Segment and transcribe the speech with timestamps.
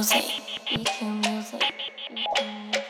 [0.00, 0.24] music.
[0.72, 1.60] EQ music.
[1.60, 2.88] EQ music.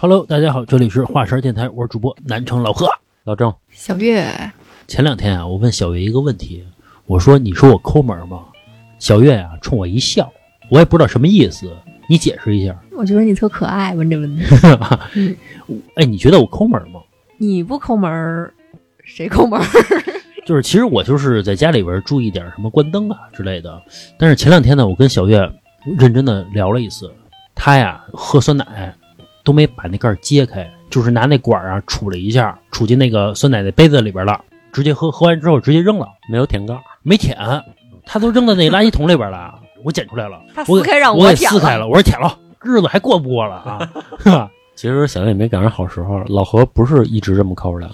[0.00, 2.88] Hello，大家好，这里是华山电台，我是主播南城老贺。
[3.22, 4.26] 老郑，小月，
[4.88, 6.64] 前两天啊，我问小月一个问题，
[7.06, 8.46] 我说：“你说我抠门吗？”
[8.98, 10.32] 小月啊，冲我一笑，
[10.70, 11.72] 我也不知道什么意思，
[12.08, 12.76] 你解释一下。
[13.02, 14.44] 我觉得你特可爱，问这问题。
[15.96, 17.00] 哎，你觉得我抠门吗？
[17.36, 18.48] 你不抠门，
[19.02, 19.60] 谁抠门？
[20.46, 23.82] 就是其实我就是在家里边注意点什么关灯啊之类的。
[24.16, 25.50] 但是前两天呢，我跟小月
[25.98, 27.12] 认真的聊了一次，
[27.56, 28.94] 她呀喝酸奶
[29.42, 34.40] 都没把那盖儿揭开，就是拿那管儿啊杵了一下，杵进那个酸奶的杯子里边了，
[34.72, 37.36] 直接喝，喝完之后直接扔了，没有舔盖儿，没舔，
[38.06, 43.90] 她都扔到那垃圾桶里边了，我捡出来了，我他撕开让我给舔撕开了，我说舔了，日子还过不过了啊？
[44.18, 44.50] 是吧？
[44.74, 46.22] 其实小月也没赶上好时候。
[46.28, 47.90] 老何不是一直这么抠的，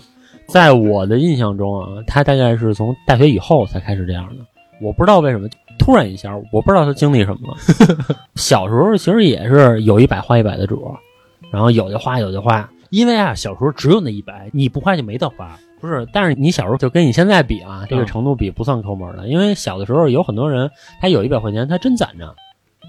[0.48, 4.44] 在我的印象中啊，他大概是从大学以后才开始这样的。
[4.80, 7.56] 我不知道为什么，突然一下，我不知道他经历什么了。
[8.36, 10.94] 小时候其实也是有一百花一百的主，
[11.50, 12.68] 然后有的花，有的花。
[12.90, 15.58] 因为啊，小时候只有那一百，你不花就没得花。
[15.80, 22.34] 不是，但是你小时候就跟你现在比啊，这个嗯程度比不算抠门的，因为小的时候有很多人他有一百块钱，他真攒着，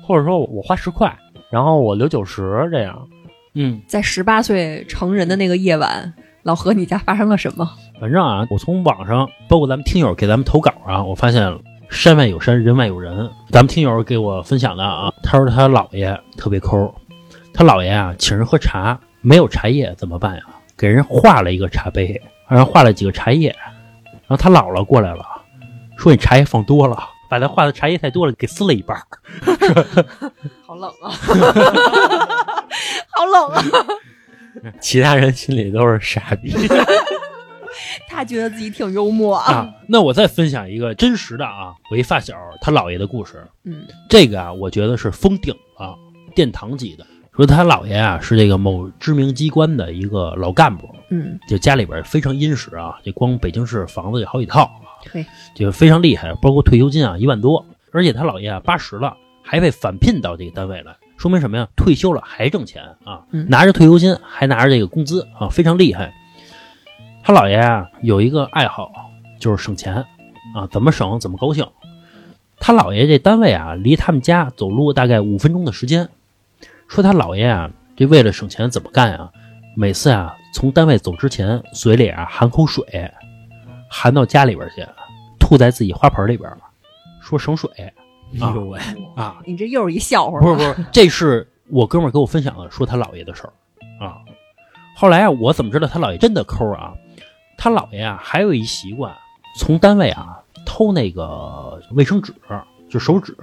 [0.07, 1.13] 或者说我花十块，
[1.51, 3.07] 然后我留九十这样。
[3.53, 7.69] 嗯，在十八岁成人的那个夜晚，老何，你家发生了什么？
[7.99, 11.51] 反正啊，我从网上，包括咱们听友给咱们投稿啊，我发现
[11.89, 13.29] 山外有山，人外有人。
[13.49, 16.93] 咱们听友给我分享的啊，他说他姥爷特别抠，
[17.53, 20.43] 他姥爷啊请人喝茶，没有茶叶怎么办呀？
[20.77, 23.53] 给人画了一个茶杯，然后画了几个茶叶，
[24.27, 25.25] 然后他姥姥过来了，
[25.97, 26.97] 说你茶叶放多了，
[27.29, 29.03] 把他画的茶叶太多了，给撕了一半儿。
[30.65, 31.11] 好冷啊！
[33.11, 33.63] 好冷啊！
[34.81, 36.51] 其他人心里都是傻逼。
[38.09, 43.45] 他觉得自己挺幽默啊，那我再分享一个真实的啊，我一发小他姥爷的故事。
[43.63, 45.95] 嗯，这个啊，我觉得是封顶了，
[46.35, 47.05] 殿堂级的。
[47.35, 54.69] 说他姥爷啊是这个某知名机关的一个老干部，嗯，就家里边非常殷实啊，这光北京市房子有好几套，
[55.11, 61.67] 嘿，就非常厉害，包括退休金啊一万多，而且他姥爷啊八十了，还被返聘到这个单位来，说明什么呀？
[61.75, 66.13] 退休了还挣钱啊，嗯拿着退休金还拿着这个工资啊，非常厉害。
[67.23, 68.91] 他姥爷啊有一个爱好，
[69.39, 70.05] 就是省钱
[70.55, 71.67] 啊，怎么省怎么高兴。
[72.59, 76.09] 他姥爷这单位啊，离他们家走路大概五分钟的时间。
[76.87, 79.31] 说他姥爷啊，这为了省钱怎么干啊？
[79.75, 82.83] 每次啊从单位走之前，嘴里啊含口水，
[83.89, 84.85] 含到家里边去，
[85.39, 86.59] 吐在自己花盆里边了，
[87.21, 87.93] 说省水哎
[88.33, 88.79] 呦喂，
[89.15, 89.41] 啊！
[89.45, 94.17] 你这又是一笑话不是不是，这是我哥们儿给我分享的，说他姥爷的事儿啊。
[94.95, 96.93] 后来啊，我怎么知道他姥爷真的抠啊？
[97.57, 99.11] 他姥爷啊还有一习惯，
[99.57, 102.33] 从单位啊偷那个卫生纸，
[102.87, 103.35] 就手纸。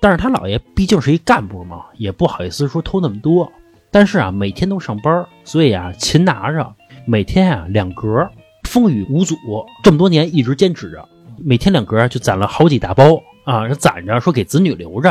[0.00, 3.50] 但是他姥爷毕竟是一干部嘛，也不好意思说偷那么多。
[3.90, 6.74] 但是啊，每天都上班，所以啊，勤拿着，
[7.06, 8.28] 每天啊两格，
[8.76, 9.34] 风雨无阻，
[9.82, 11.02] 这么多年一直坚持着，
[11.42, 15.08] 每天两格就攒了好几大包啊，攒着说给子女留着，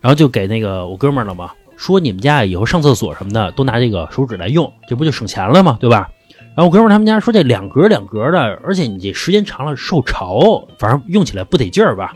[0.00, 5.76] 然后就给那个我哥们儿了嘛，说你们家以后上厕所什么的都拿这个手纸来用，这不就省钱了吗？
[5.80, 6.08] 对吧？
[6.54, 12.14] 然后我哥们儿他们家说这两格两格的，而且你这时间长了受潮，反正用起来不得劲儿吧。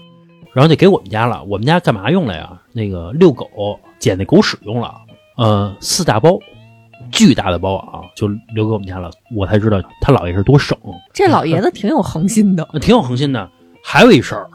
[0.53, 2.57] 然后就给我们家了，我们家干嘛用了呀？
[2.73, 3.49] 那个遛狗
[3.99, 4.95] 捡那狗屎用了，
[5.37, 6.39] 呃，四大包，
[7.11, 9.11] 巨大的包啊，就留给我们家了。
[9.35, 10.77] 我才知道他姥爷是多省，
[11.13, 12.67] 这老爷子挺有恒心的。
[12.81, 13.49] 挺有恒心的。
[13.83, 14.49] 还有一事儿，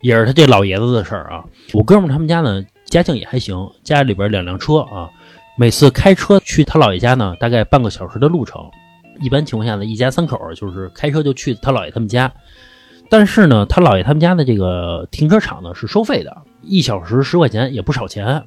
[0.00, 1.44] 也是他这老爷子的事儿啊。
[1.72, 5.10] 我哥们儿他们家呢，家境也还行，家里边两辆车啊，
[5.56, 8.62] 每次开车去他姥爷家呢，大概半个小时的路程。
[9.20, 12.32] 一般情况下呢，一家三口就是开车就去他姥爷他们家。
[13.10, 18.42] 但是呢，他姥爷他们家的这个停车场呢是收费的，一小时十块钱，也不少钱。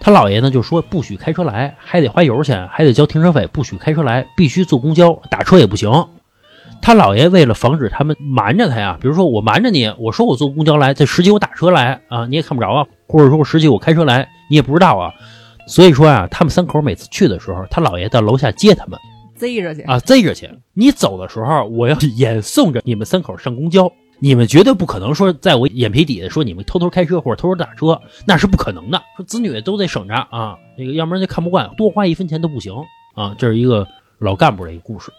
[0.00, 5.90] 他姥爷呢就说不许开车来，还得花油钱，还得交停车费，不许开车来，必须坐公交，打车也不行。
[6.82, 15.12] 他姥爷为了防止他们瞒着他呀，比如说我瞒着你，我说我坐公交来，这实际我打车来啊，你也看不着啊，或者说我实际我开车来，你也不知道啊。
[15.66, 18.96] 所以说啊，他们三口每次去的时候，他姥爷到楼下接他们
[19.34, 20.48] 贼着去，啊，贼着去。
[20.74, 29.02] 你走的时候，我要 眼送着你们三口上公交，你们绝对不可能说在我眼皮底下说你们偷偷开车或者偷偷打车，那是不可能的。
[29.16, 32.72] 说子女都得省着啊，那个要不然就看不惯，多花一分钱都不行
[33.14, 33.34] 啊。
[33.38, 33.86] 这是一个
[34.18, 35.12] 老干部的一个故事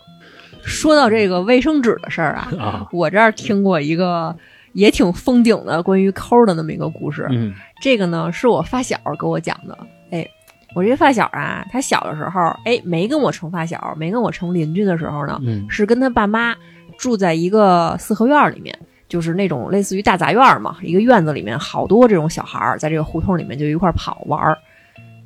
[0.63, 2.87] 说到这个卫生纸的事儿啊， 啊。
[2.91, 4.35] 我这儿听过一个
[4.73, 7.27] 也挺封顶的关于抠的那么一个故事。
[7.31, 9.77] 嗯这个呢是我发小给我讲的。
[10.09, 10.27] 哎，
[10.75, 16.55] 我这发小啊，他小的时候，哎，没跟我成发小，没跟我成邻居的时候呢，嗯是跟他爸妈
[16.97, 18.77] 住在一个四合院里面，
[19.07, 24.57] 就是那种类似于大杂院嘛，一个院子里面好多这种小孩儿在这个胡同里面就一块儿跑玩儿。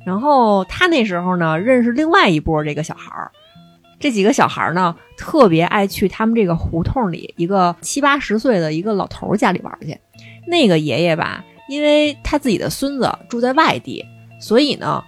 [0.04, 3.30] 然后他那时候呢，认识另外一波这个小孩儿，
[4.00, 9.96] 这几个小孩儿呢，特别爱去他们这个胡同里一个七八十岁的一个老头家里玩去。
[10.46, 14.04] 那个爷爷吧，因为他自己的孙子住在外地，
[14.40, 15.02] 所以呢，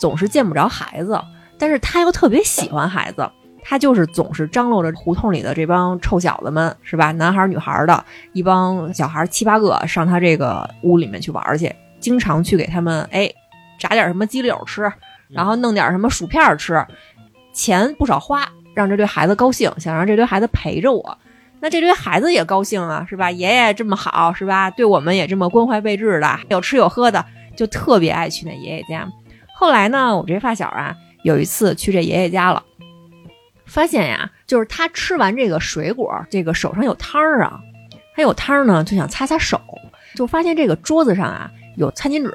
[0.00, 1.20] 总是见不着孩子，
[1.56, 3.30] 但是他又特别喜欢孩子。
[3.66, 7.10] 他就是总是张罗着胡同里的这帮臭小子们，是吧？
[7.12, 13.32] 男孩儿女孩儿的一帮小孩儿七八个上他这个屋里面去玩儿去，经常去给他们哎
[13.78, 14.92] 炸点什么鸡柳吃，
[15.30, 16.84] 然后弄点什么薯片儿吃，
[17.54, 21.18] 钱不少花，让这堆孩子高兴，想让这堆孩子陪着我。
[21.60, 23.30] 那这堆孩子也高兴啊，是吧？
[23.30, 24.70] 爷爷这么好，是吧？
[24.70, 27.24] 对我们也这么关怀备至的，有吃有喝的，
[27.56, 29.08] 就特别爱去那爷爷家。
[29.56, 32.62] 后来呢，我这发小啊，有一次去这爷爷家了。
[33.66, 37.60] 发现呀，就是他吃完这个水果，这个手上有汤儿啊，
[38.14, 39.60] 他有汤儿呢，就想擦擦手，
[40.14, 42.34] 就发现这个桌子上啊有餐巾纸，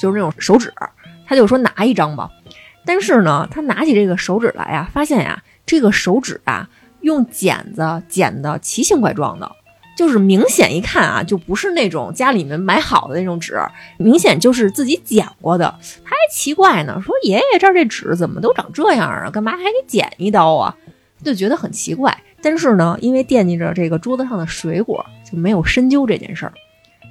[0.00, 0.72] 就是那种手纸，
[1.26, 2.30] 他就说拿一张吧。
[2.84, 6.68] 但是呢，他拿起这个手纸来呀，发现呀，这个手纸啊
[7.00, 9.50] 用剪子剪的奇形怪状的，
[9.98, 13.58] 就是明显一看啊，就不是那种家里面买好的那种纸，
[13.96, 15.64] 明显就是自己剪过的。
[16.04, 19.28] 他还奇怪呢，说爷爷这儿这纸怎么都长这样啊？
[19.28, 20.72] 干嘛还给剪一刀啊？
[21.24, 22.16] 就觉得很奇怪。
[22.40, 26.52] 但是呢，因为惦记着这个桌子上的水果，就没有深究这件事儿。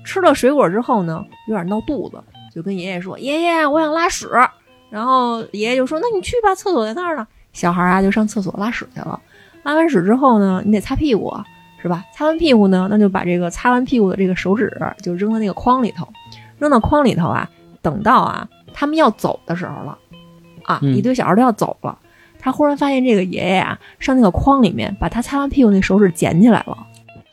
[0.05, 2.23] 吃了水果之后呢，有点闹肚子，
[2.55, 4.29] 就跟爷爷说：“爷爷，我想拉屎。”
[4.89, 9.19] 然后爷爷就说：“那你去吧，厕所在那儿呢。”小孩啊就上厕所拉屎去了。
[9.63, 11.35] 拉完屎之后呢，你得擦屁股，
[11.81, 12.03] 是吧？
[12.13, 14.71] 擦完屁股呢，那就把这个擦完屁股的这个手指
[15.01, 16.07] 就扔到那个筐里头，
[16.59, 17.49] 扔到筐里头啊。
[17.81, 19.97] 等到啊他们要走的时候了，
[20.63, 21.97] 啊，嗯一堆小孩都要走了，
[22.37, 26.77] 他忽然发现这个爷爷啊上那个筐里面把他擦完屁股那手指捡起来了。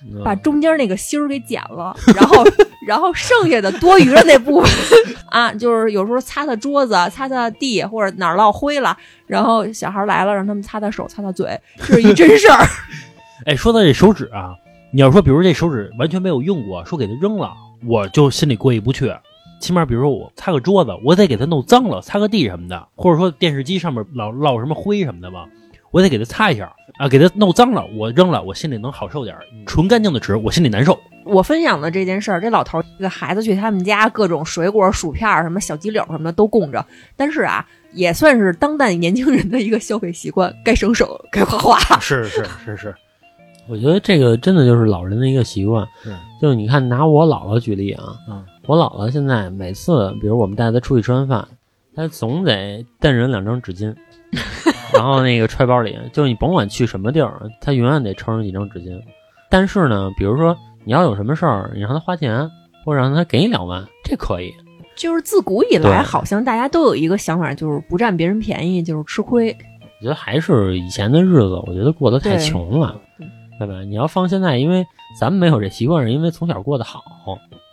[0.07, 2.45] 嗯把中间那个芯儿给剪了，然后
[2.87, 4.71] 然后剩下的多余的那部分
[5.31, 8.95] 啊，就是有时候擦擦桌子、擦擦地或者哪儿落灰了，
[9.27, 12.67] 然后小孩来了，让他们擦擦手、擦擦嘴，这是一真事儿。
[13.47, 14.55] 哎，说到这手指啊，
[14.93, 17.53] 你要说比如这手指完全没有用过，说给它扔了，
[17.87, 19.13] 我就心里过意不去。
[19.61, 25.47] 起码比如说我擦个桌子，我得给它弄脏了，擦个地什么的，或者说电视机上面老落什么灰什么的吧，
[25.91, 29.43] 我得给它擦一下啊，给它弄脏了，我扔了，我心里能好受点儿。
[29.67, 30.99] 纯干净的纸，我心里难受。
[31.25, 36.85] 我分享的这件事儿，这老头儿这个孩子去他们家，各种水果、薯片儿、什么小鸡柳什么的都供着，
[37.17, 41.99] 但是啊，也算是当代年轻人的一个消费习惯，该省省，该花花。
[41.99, 42.95] 是是是是，
[43.69, 51.47] 我觉得这个真的就是老人的一个习惯，是就是你看拿我姥姥举例啊，嗯我姥姥现在每次，比如我们带她出去吃完饭，
[51.95, 53.95] 她总得带人两张纸巾，
[54.95, 59.01] 然后那个揣包里，就是你甭管去什么地儿，她永远得抽上几张纸巾。
[59.51, 62.51] 但是呢，比如说你要有什么事儿，你让她花钱，
[62.85, 64.53] 或者让她给你两万，这可以。
[64.97, 69.55] 就是自古以来，好像大家都有一个想法，就是不占别人便宜就是吃亏。
[70.01, 72.95] 我觉得还是以前的日子，我觉得过得太穷了
[73.59, 73.81] 对，对吧？
[73.83, 74.87] 你要放现在，因为
[75.19, 77.03] 咱们没有这习惯，是因为从小过得好。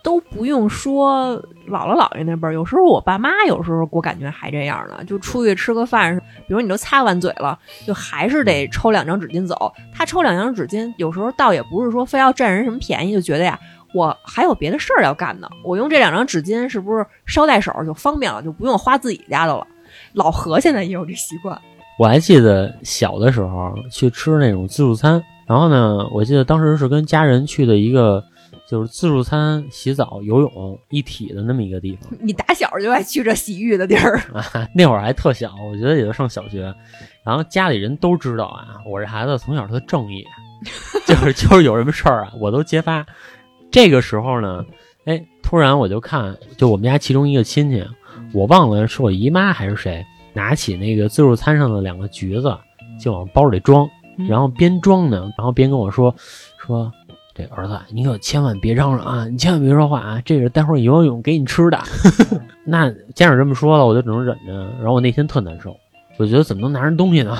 [0.02, 9.72] 都不用说姥姥姥爷那辈儿，有时候我爸妈有时候我感觉还这样呢，就出去吃个饭，比如你都擦完嘴了，就还是得抽两张纸巾走。
[9.94, 13.56] 他抽两张纸巾，有时候倒也不是说非要占人什么便宜，就觉得呀，
[13.94, 19.64] 我还有别的事儿要干呢，我用这两张纸巾是不是捎带手就方便了，就不用花自己家的了。
[20.14, 21.56] 老何现在也有这习惯，
[21.96, 28.22] 我还记得小的时候去吃那种自助餐，然后呢，我记得当时是跟家人去的一个
[28.68, 34.44] 就是自助餐、洗澡、游泳一体的那么一个地方 你打小就爱去这洗浴的地儿，啊。
[34.74, 36.72] 那会儿还特小，我觉得也就上小学，
[37.24, 40.24] 然后家里人都知道啊，我这孩子从小特正义，
[41.06, 43.04] 就是就是有什么事儿啊，我都揭发。
[43.70, 44.64] 这个时候呢，
[45.06, 47.84] 哎，突然我就看，就我们家其中一个亲戚，
[48.32, 52.56] 我忘了是我姨妈还是谁，拿起那个自助餐上的两个橘子，
[53.00, 56.14] 就往包里装，嗯然后边装呢，然后边跟我说
[56.58, 56.92] 说。
[57.34, 59.26] 这儿子，你可千万别嚷嚷啊！
[59.26, 60.22] 你千万别说话啊！
[60.22, 61.78] 这是待会儿游完泳给你吃的。
[62.62, 64.52] 那家长这么说了，我就只能忍着。
[64.76, 65.74] 然后我那天特难受，
[66.18, 67.32] 我觉得怎么能拿人东西呢？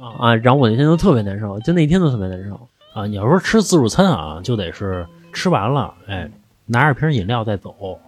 [0.00, 0.34] 啊啊！
[0.36, 2.58] 然后我那天就特别难受，就那天都特别难受。
[2.94, 6.26] 啊，你要说吃自助餐啊，就得是吃完了，哎，
[6.64, 8.00] 拿着瓶饮料再走，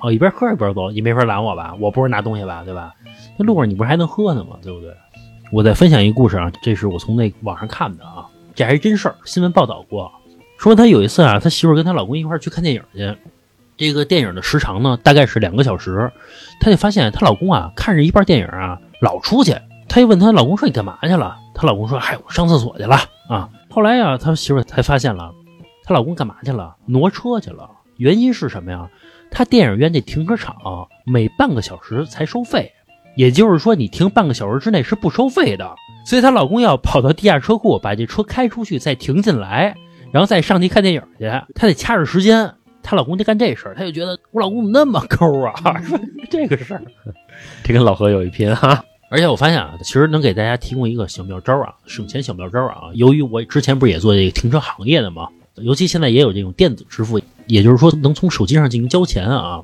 [0.00, 1.74] 哦，一边喝一边走，你没法拦我吧？
[1.80, 2.94] 我不是拿东西吧，对吧？
[3.36, 4.58] 那路上你不是还能喝呢吗？
[4.62, 4.94] 对不对？
[5.54, 10.10] 我再分享一个故事啊，这是我从那网上看的啊，这还是真事儿，新闻报道过。
[10.58, 13.16] 说他有一次啊，他媳妇跟她老公一块儿去看电影去，
[13.76, 16.10] 这个电影的时长呢，大概是两个小时。
[16.60, 19.54] 她就发现她老公啊，看着一半电影啊，老出去。
[19.88, 22.96] 她就问她老公说：“你干嘛去了？”她老公说：“嗨，我上厕所去了
[23.28, 25.32] 啊。”后来呀、她媳妇才发现了，
[25.84, 26.74] 她老公干嘛去了？
[26.86, 27.70] 挪车去了。
[27.96, 28.90] 原因是什么呀？
[29.30, 30.56] 她电影院这停车场
[31.06, 32.72] 每半个小时才收费，
[33.16, 35.74] 也就是说你停半个小时之内是不收费的。
[36.06, 39.74] 所以她老公要跑到地下车库把这车开出去，再停进来，
[40.12, 41.30] 然后再上去看电影去。
[41.54, 42.52] 她得掐着时间。
[42.82, 45.54] 她老公就干这事儿，她就觉得我老公怎么那么抠啊？
[45.82, 45.98] 说
[46.30, 46.82] 这个事儿。
[47.62, 48.84] 这跟老何有一拼哈。
[49.10, 52.90] 而且我发现啊，其实能给大家提供一个小妙招啊，省钱小妙招啊。
[52.94, 59.62] 由于我之前不是也做这个停车行业的嘛，尤其现在也有这种电子支付，也就是说能从手机上进行交钱啊。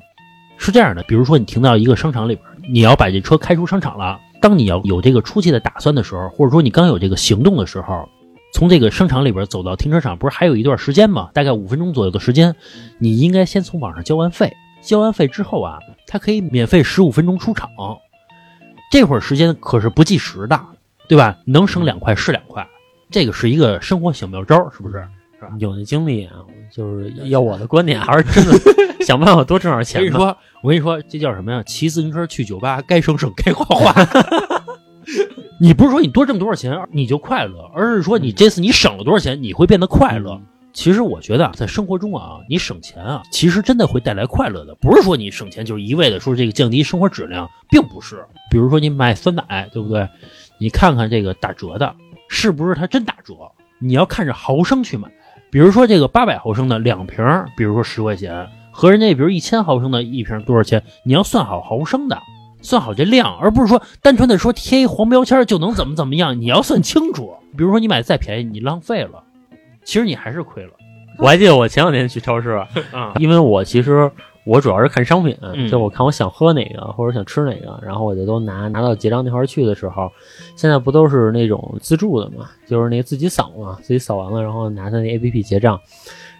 [0.57, 8.07] 是这样的，比如说你停到一个商场里边，你要把这车开出商场了，当你要有这个出去的打算的时候，或者说你刚有这个行动的时候，
[8.53, 11.29] 从这个商场里边走到停车场，不是还有一段时间吗？
[11.33, 12.55] 大概五分钟左右的时间，
[12.99, 17.69] 你应该先从网上交完费，交完费之后啊，它可以免费十五分钟出场。
[18.91, 20.59] 这会儿时间可是不计时的，
[21.07, 21.37] 对吧？
[21.45, 22.67] 能省两块是两块，
[23.09, 25.07] 这个是一个生活小妙招，是不是？
[25.59, 26.33] 有那精力啊，
[26.71, 28.57] 就是要我的观点，还是真的
[29.05, 30.05] 想办法多挣点钱我。
[30.05, 31.61] 跟你说，我跟你说，这叫什么呀？
[31.63, 33.93] 骑自行车去酒吧，该省省，该花花。
[35.59, 40.39] 你不是说你多挣多少钱你就快乐，而是说你这次你省了多少钱，你会变得快乐。
[40.73, 44.73] 其实我觉得啊，在生活中啊，你省钱啊，其实真的会带来快乐的。
[44.75, 48.25] 不是说你省钱就是一味的说这个降低生活质量，并不是。
[48.49, 50.07] 比如说你买酸奶，对不对？
[50.57, 51.93] 你看看这个打折的，
[52.29, 53.33] 是不是它真打折？
[53.79, 55.11] 你要看着毫升去买。
[55.51, 60.81] 比如说这个八百毫升的两瓶儿，比如说十块钱，和人家比如一千毫升的一瓶多少钱？
[61.03, 62.17] 你要算好毫升的，
[62.61, 66.39] 算好这量，而不是说单纯的说贴一黄标签儿就能怎么怎么样。
[66.39, 67.33] 你要算清楚。
[67.57, 69.21] 比如说你买的再便宜，你浪费了，
[69.83, 70.71] 其实你还是亏了
[71.17, 73.11] 我还记得我前两天去超市，嗯。
[73.19, 74.09] 因为我其实
[74.43, 80.11] 我主要是看商品，嗯就我看我想喝哪个或者想吃哪个，然后我就都拿拿到结账那块儿去的时候，
[80.55, 85.79] 现在不都是那种自助的嘛，就是那自己扫嘛，自己扫完了，然后拿他那 A P P 结账。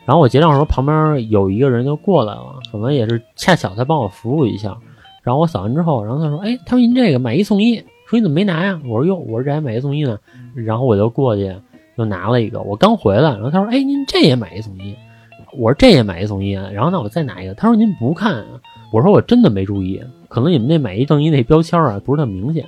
[0.04, 4.76] 然后我结账的时候，旁边有一个人就过来了，可能也是恰巧他帮我服务一下。
[5.22, 7.76] 然后我扫完之后，然后他说：“哎，他说您这个买一送一，
[8.08, 10.18] 说你怎么没拿呀？”我说：“哟，我说这还买一送一呢。”
[10.56, 11.56] 然后我就过去
[11.98, 14.96] 又拿了一个，我刚回来，然后他说：“哎，您这也买一送一。”
[15.58, 17.54] 我说这也买一送一啊，然后那我再拿一个。
[17.54, 18.46] 他说您不看啊，
[18.92, 22.66] 我说我真的没注意，可能你们那买一赠一那标签啊不是特明显。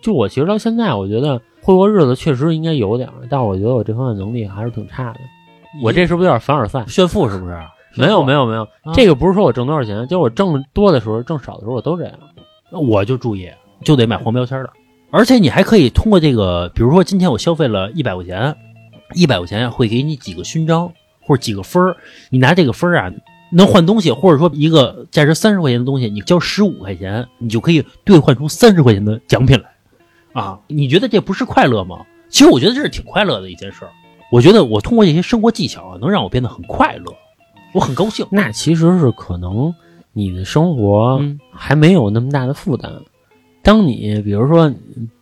[0.00, 5.20] 就我其实到现在，我觉得会过日子确实应该有点，但是我觉得我这方面能力还是挺差的。
[5.82, 6.84] 我这是不是有点凡尔赛？
[6.86, 7.58] 炫富是不是？
[7.96, 12.12] 没有没有没有，啊这个不是说我挣多少钱，就是我挣多的时候、挣少的时候我都这样。
[12.70, 13.48] 那我就注意，
[13.84, 14.70] 就得买黄标签的。
[15.10, 18.56] 而且你还可以通过这个，比如说今天我消费了一百块钱，
[19.14, 20.92] 一百块钱会给你几个勋章
[21.24, 21.96] 或者几个分儿，
[22.30, 23.12] 你拿这个分儿啊
[23.52, 29.68] 能换东西，或者说一个价值三十块钱的东西，你交十五块钱，你就可以兑换出三十块钱的奖品来
[30.32, 30.58] 啊！
[30.66, 32.04] 你觉得这不是快乐吗？
[32.28, 33.90] 其实我觉得这是挺快乐的一件事儿。
[34.32, 37.14] 我觉得我通过这些生活技巧啊，能让我变得很快乐，
[37.72, 38.26] 我很高兴。
[38.30, 39.72] 那其实是可能
[40.12, 42.92] 你的生活嗯还没有那么大的负担。
[43.62, 44.68] 当你比如说，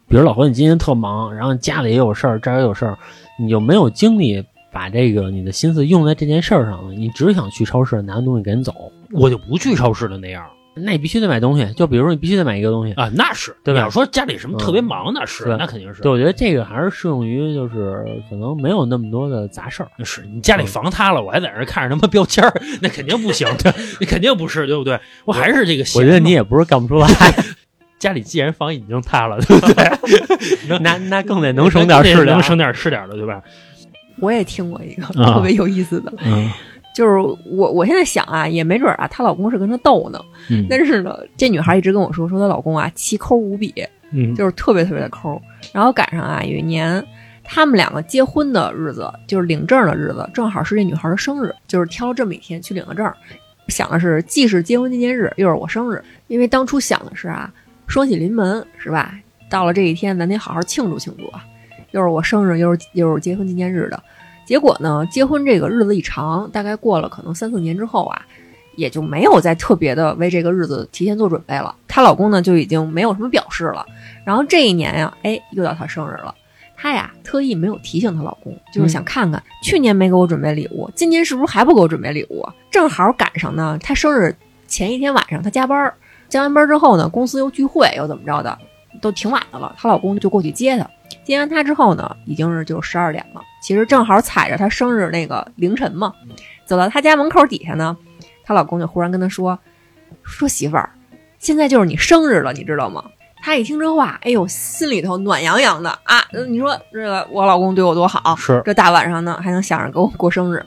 [0.09, 2.99] 比如老何你今天特忙，然后家里也有事儿，这儿也有事儿，
[3.39, 4.43] 你就没有精力
[4.73, 8.73] 把这个你的心思用在这件事儿上了，你只想去超市拿完东西赶紧走。
[9.13, 12.95] 我就不去超市了那样那你必须得买东西，就比如说你必须得买一个东西。
[12.95, 16.01] 啊，那是对吧你要说家里什么特别忙，那是对那肯定是。
[16.01, 19.91] 对，我觉得这个还是适用于就是可能没有那么多的杂事儿。
[20.03, 24.99] 是你家里房塌了，我还在那儿看着他妈标签儿，那肯定不行， 对，你肯定不是，对不对？
[25.27, 26.07] 我还是这个闲嘛。
[26.07, 27.07] 我觉得你也不是干不出来，
[28.01, 29.85] 家里既然房已经塌了，对不对？
[30.81, 32.27] 那那更得能省点儿是点。
[32.29, 33.43] 能省点儿是点儿的，对吧？
[34.23, 36.49] 我也听过一个啊特别有意思的，嗯
[36.95, 40.21] 就是我我现在想啊，也没准儿啊，她老公是跟她逗呢。
[40.49, 43.75] 嗯但是呢，这女孩一直跟我说，说她老公啊奇抠无比，
[44.13, 45.41] 嗯就是特别特别的抠。
[45.73, 47.05] 然后赶上啊有一年，
[47.43, 53.11] 他们两个结婚的日子，就是领证的日子，正好是这女孩的生日，就是挑了这么一天去领了证。
[53.69, 57.51] 想的是既是结婚纪念日，又是我生日，因为当初想的是啊，
[57.87, 59.19] 双喜临门是吧？
[59.49, 61.43] 到了这一天，咱得好好庆祝庆祝啊！
[61.93, 64.03] 又是我生日，又是又是结婚纪念日的。
[64.45, 68.21] 结果呢，结婚这个日子一长，大概过了可能三四年之后啊，
[68.77, 71.75] 也就没有再特别的为这个日子提前做准备了。
[71.87, 73.87] 她老公呢就已经没有什么表示了。
[74.27, 76.35] 然后这一年呀，哎，又到她生日了。
[76.77, 82.53] 她呀特意没有提醒她老公，就是想看看、去年没给我准备礼物，今年是不是还不给我准备礼物啊？
[82.71, 84.35] 正好赶上呢，她生日
[84.67, 85.95] 前一天晚上，她加班儿，
[86.29, 88.59] 加完班之后呢，公司又聚会又怎么着的，
[89.01, 89.73] 都挺晚的了。
[89.79, 90.91] 她老公就过去接她，
[91.25, 93.41] 接完她之后呢，已经是就十二点了。
[93.63, 96.13] 其实正好踩着她生日那个凌晨嘛，
[96.67, 97.97] 走到她家门口底下呢，
[98.45, 99.59] 她老公就忽然跟她说
[100.23, 100.91] ：“说媳妇儿，
[101.39, 103.05] 现在就是你生日了，你知道吗？”
[103.45, 106.23] 她一听这话，哎呦，心里头暖洋洋的啊！
[106.49, 110.65] 你说这个我老公对我多好，是这大晚上呢还能想着给我过生日。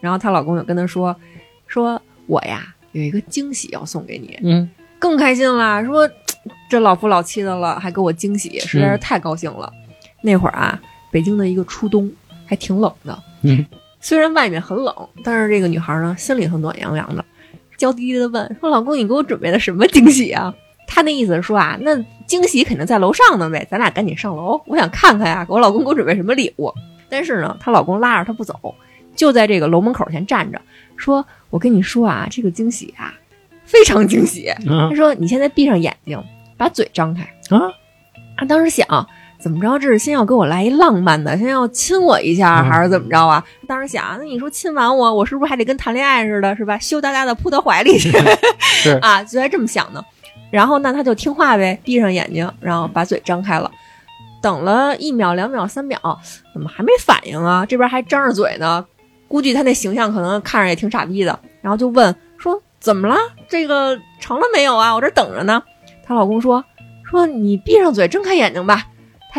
[0.00, 1.16] 然后她老公就跟她说
[1.66, 6.08] ：“说我呀有一个惊喜要送给你。”嗯，更开心了，说
[6.68, 9.72] 这老夫老妻的了，还给我惊喜，实在是太高兴了。
[10.28, 10.78] 那会儿啊，
[11.10, 12.10] 北京的一个初冬
[12.44, 13.64] 还挺冷的，嗯，
[13.98, 14.94] 虽然外面很冷，
[15.24, 17.24] 但是这个女孩呢心里头暖洋洋的，
[17.78, 20.54] 娇滴滴的问说：“老公，你给我准备的什么惊喜啊？”
[20.86, 26.72] 她那意思是说啊，那惊喜肯定在楼上呢呗，咱俩赶紧上楼，我想看看呀，我老公给我准备什么礼物。
[27.08, 28.74] 但是呢，她老公拉着她不走，
[29.16, 30.60] 就在这个楼门口前站着，
[30.96, 33.14] 说：“我跟你说啊，这个惊喜啊，
[33.64, 36.22] 非常惊喜。”啊他说：“你现在闭上眼睛，
[36.56, 37.22] 把嘴张开。
[37.50, 37.72] 啊，”
[38.36, 38.86] 她当时想，
[39.38, 39.78] 怎么着？
[39.78, 43.44] 这是先要给我来一浪漫的，先要亲我一下，嗯还是怎么着啊？
[43.66, 46.76] 当时想，那你说亲完我，我是不是还得跟谈恋爱似的，是吧？
[46.82, 48.10] 羞答答的扑他怀里去，
[48.58, 50.04] 是 啊，就还这么想呢。
[50.50, 53.70] 然后那他就听话呗，闭上眼睛，然后把嘴张开了。
[54.40, 55.98] 等了一秒、两秒、三秒，
[56.54, 57.66] 怎么还没反应啊？
[57.66, 58.84] 这边还张着嘴呢，
[59.26, 61.38] 估计他那形象可能看着也挺傻逼的。
[61.60, 63.16] 然后就问说：“怎么了？
[63.48, 64.94] 这个成了没有啊？
[64.94, 65.62] 我这等着呢。”
[66.06, 66.64] 她老公说
[67.04, 68.86] ：“说你闭上嘴，睁开眼睛吧。”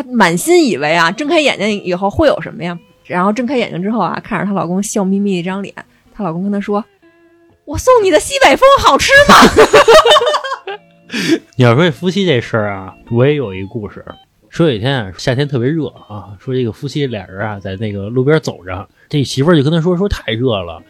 [0.02, 2.78] 她满心以为啊，睁开眼睛以后会有什么呀？
[3.04, 5.74] 然后睁开眼睛之后啊，看着她老公笑眯眯一张脸，
[6.14, 6.84] 她老公跟她说
[7.66, 9.34] ：“我送你的西北风好吃吗？”
[11.56, 14.04] 你要说这夫妻这事儿啊，我也有一个故事。
[14.48, 20.82] 说有一天啊，夏天特别热啊，说这个夫妻俩人啊，在那个路边走着，这媳妇儿就跟他说说太热了，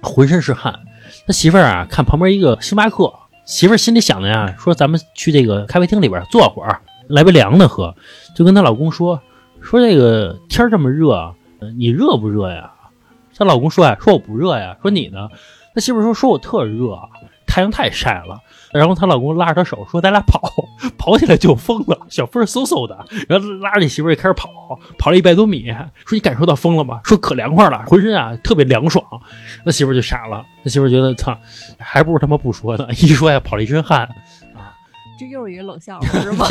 [0.00, 0.78] 浑身是汗。
[1.26, 3.12] 他媳妇儿啊，看旁边一个星巴克，
[3.44, 7.94] 媳妇儿心里想的呀，说咱们去这个咖啡厅里边坐会儿，来杯凉的喝。
[8.36, 9.20] 就跟她老公说
[9.60, 11.34] 说这个天儿这么热，
[11.76, 12.70] 你热不热呀？
[13.36, 14.76] 她老公说呀，说我不热呀。
[14.82, 15.28] 说你呢？
[15.74, 16.98] 她媳妇说说我特热，
[17.46, 18.40] 太阳太晒了。
[18.72, 20.52] 然后她老公拉着她手说：“咱俩跑，
[20.98, 25.72] 跑起来就疯了，小风嗖嗖的。”然后拉着媳妇儿就开始跑，跑了一百多米。
[26.04, 27.00] 说你感受到风了吗？
[27.04, 29.04] 说可凉快了，浑身啊特别凉爽。
[29.64, 31.38] 那媳妇儿就傻了，那媳妇儿觉得操，
[31.78, 32.88] 还不如他妈不说呢。
[32.90, 34.08] 一说呀，跑了一身汗。
[35.18, 36.46] 这又是一个冷笑话 是吗？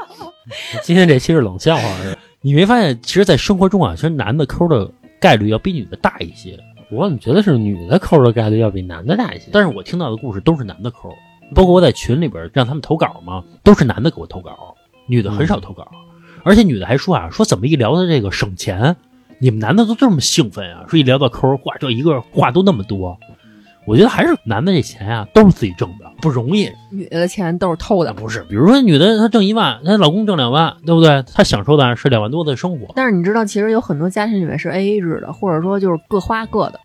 [0.82, 6.58] 今天这期是冷笑话，是你没发现，其实，在生活中啊，其实男的抠的概率要比女的大一些。
[6.90, 9.48] 我怎么觉得是女的抠的概率要比男的大一些？
[9.52, 11.10] 但是我听到的故事都是男的抠，
[11.54, 14.74] 包括我在群里边让他们投稿嘛，都是男的给我投稿，
[15.06, 15.86] 女的很少投稿。
[16.44, 18.96] 而且女的还说啊，说怎么一聊到这个省钱，
[19.38, 20.84] 你们男的都这么兴奋啊？
[20.88, 23.16] 说一聊到抠，哇，这一个话都那么多。
[23.84, 26.70] 我觉得还是男的这钱啊，都是自己挣的，不容易。
[26.90, 28.12] 女的的钱都是偷的。
[28.12, 31.24] 不是，比如说女的她挣一万，她老公挣两万，对不对？
[31.34, 32.92] 她享受的是两万多的生活。
[32.94, 36.78] 但是你知道，其实有很多家庭里面是 A A 制的，或者说就是各花各的。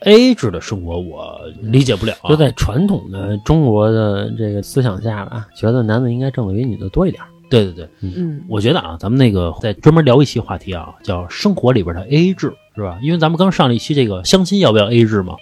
[0.00, 7.22] A A 制的生活我理解不了、啊，就在传统的中国的这个思想下吧，觉得男的应该挣的比女的多一点。
[7.50, 12.98] 对对对，嗯，我觉得啊，咱们那个再专门聊一期话题啊，叫生活里边的 A A 制，是吧？
[13.02, 15.34] 因为咱们刚上了一期这个相亲要不要 A A 制嘛？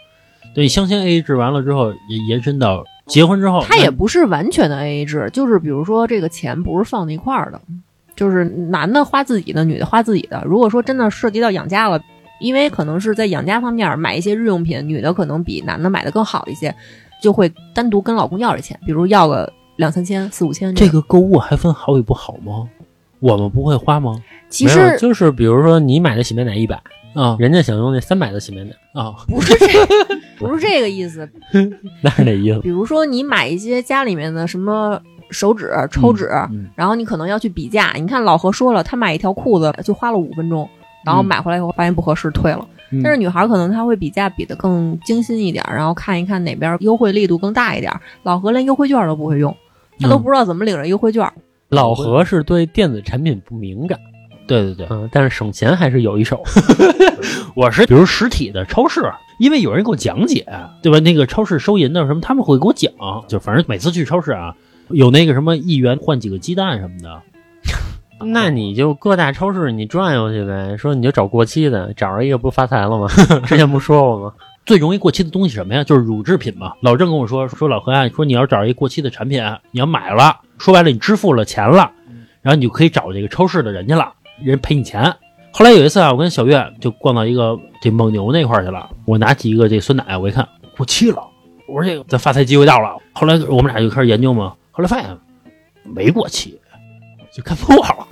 [0.55, 7.61] 对，相亲 A A 制完了之后，也延伸到结婚之后，它也不是完全的 A A 制，就是比如说这个钱不是放在一块儿的，
[8.15, 10.43] 就是男的花自己的，女的花自己的。
[10.47, 12.01] 如果说真的涉及到养家了，
[12.41, 16.75] 因为可能是在养家方面买一些日用品，女的可能比男的买的更好一些，
[17.21, 20.75] 就会单独跟老公要这钱，比如要个两三千、四五千。
[20.75, 22.69] 这个购物还分好与不好吗？
[23.19, 24.23] 我们不会花吗？
[24.49, 26.81] 其实就是比如说你买的洗面奶一百，
[27.15, 29.67] 啊人家想用那三百的洗面奶，啊，不是这
[30.39, 31.29] 不是这个意思，
[32.03, 32.59] 那是哪意思？
[32.61, 35.01] 比如说你买一些家里面的什么
[35.31, 37.93] 手纸、抽纸，嗯然后你可能要去比价。
[37.97, 40.69] 你看老何说了，他买一条裤子就花了五分钟，
[41.05, 42.67] 然后嗯买回来以后发现不合适，退了。
[42.91, 47.93] 嗯但是女孩可能她会比价比的更精心一点，然后看一看哪边优惠力度更大一点。
[48.23, 49.53] 老何连优惠券都不会用，
[49.99, 51.29] 他都嗯不知道怎么领着优惠券。
[51.71, 53.99] 老何是对电子产品不敏感，
[54.47, 56.43] 对对对，嗯，但是省钱还是有一手。
[57.55, 59.01] 我是比如实体的超市，
[59.39, 60.47] 因为有人给我讲解，
[60.83, 60.99] 对吧？
[61.01, 62.93] 那个超市收银的什么，他们会给我讲，
[63.29, 64.55] 就反正每次去超市啊，
[64.89, 67.23] 有那个什么一元换几个鸡蛋什么的，
[68.27, 73.07] 那你就各大超市你转悠去呗，说你就找过期的，找着一个不发财了吗？
[73.47, 74.35] 之前不说过吗？
[74.67, 75.85] 最容易过期的东西什么呀？
[75.85, 76.73] 就是乳制品嘛。
[76.81, 81.93] 老郑跟我说，说老何啊，说你要找一过期的产品，你要买了，说白了你支付了钱了，
[82.43, 85.15] 然后你就可以找这个超市的人去了，人赔你钱。
[85.53, 91.23] 后来有一次啊，我跟小月就逛到一个这蒙牛那块儿去了，我拿起一个这酸奶，我一看过期了，
[91.69, 92.97] 我说这个咱发财机会到了。
[93.13, 95.09] 后来我们俩就开始研究嘛，后来发现
[95.85, 96.61] 没过期，
[97.33, 98.07] 就看错了。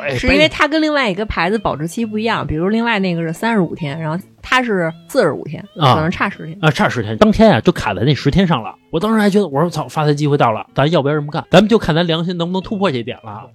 [0.00, 6.56] 哎是因为它跟另外一个牌子保质期不一样，比如另外那个是三十五天，然后它是四十五天，啊可能差十天。
[6.62, 8.74] 啊，差十天，当天啊就卡在那十天上了。
[8.90, 11.44] 我当时还觉得，我说操，发财机会到了，咱要不要这么干？
[11.50, 13.50] 咱们就看咱良心能不能突破这点了。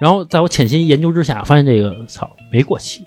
[0.00, 3.04] 然后在我潜心研究之下，发现这个操没过期，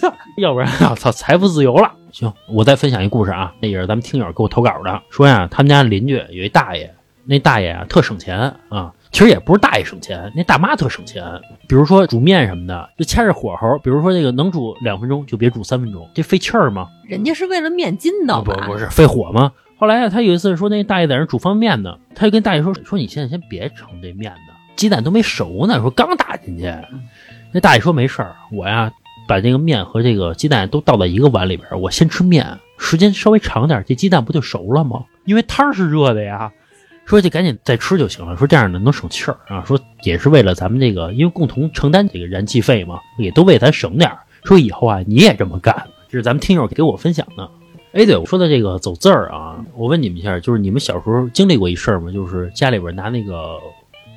[0.00, 1.92] 操，要不然啊操财富自由了。
[2.12, 6.92] 行，我再分享一故事啊，那也是咱们听友给我投稿的，说呀，他们家邻居有一大爷，
[7.24, 11.24] 那大爷啊特省钱啊，其实也不是大爷省钱，那大妈特省钱。
[11.68, 16.88] 比如说煮面什么的，就掐着火候，比如说这个能煮两分钟就别煮三分钟，这费气儿吗？
[17.08, 19.52] 人家是为了面筋道嘛，不不是费火吗？
[19.78, 26.72] 后来啊，他有一次说那大爷在那儿煮方便面呢，他就跟大爷说说你现在先别盛这面呢，鸡蛋都没熟呢，说刚打进去。
[27.52, 28.90] 那大爷说没事儿，我呀
[29.26, 35.04] 把这个面和这个鸡蛋都倒在一个碗里边儿，我先吃面，时间稍微长点儿，这鸡蛋不就熟了吗？
[35.24, 36.50] 因为汤儿是热的呀。
[37.06, 44.18] 说就赶紧再吃就行了，说这样呢能省气儿啊，说也是为了咱们这个，因为共同承担这个燃气费嘛，也都为咱省点儿。
[44.44, 45.74] 说以后啊你也这么干，
[46.08, 47.50] 这是咱们听友给我分享的。
[47.94, 52.12] 哎，对，我说的这个走字儿啊，我问你们一下，就是你们小时候经历过一事儿吗？
[52.12, 53.56] 就是家里边拿那个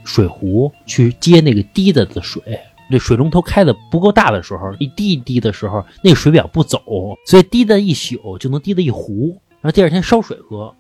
[0.04, 2.42] 水壶去接那个滴的的水，
[2.90, 6.82] 那水龙头开的不够大的时候，一滴一滴的时候，那个水表不走，
[7.26, 10.74] 所以滴的一宿就能滴的一壶，然后第二天烧水喝，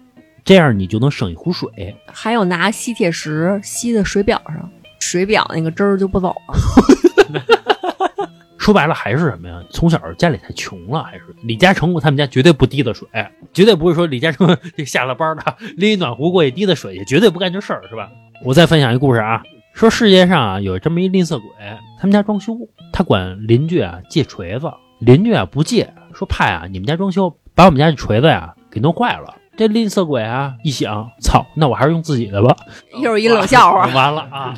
[0.43, 1.95] 这样你就能省一壶水。
[2.07, 6.55] 还有拿吸铁石吸在水表上，水表那个汁儿就不走了。
[8.63, 9.61] 说白了还是什么呀？
[9.69, 13.05] 从小家里太穷了，还是李嘉诚他们家绝对不滴的水，
[13.51, 18.09] 绝对不会说李嘉诚 这下了班了拎一暖壶过去滴的水，也绝对不干这事儿，是吧？
[18.45, 21.49] 我再分享一故事啊，说世界上啊有这么一吝啬鬼，
[21.99, 22.57] 他们家装修，
[22.93, 29.35] 他管邻居啊借锤子，邻居啊不借，说怕呀你们家装修把我们家这锤子呀给弄坏了。
[29.57, 32.55] 这吝啬鬼啊一想，操，那我还是用自己的吧。
[33.01, 33.85] 又是一冷笑话。
[33.93, 34.55] 完了啊！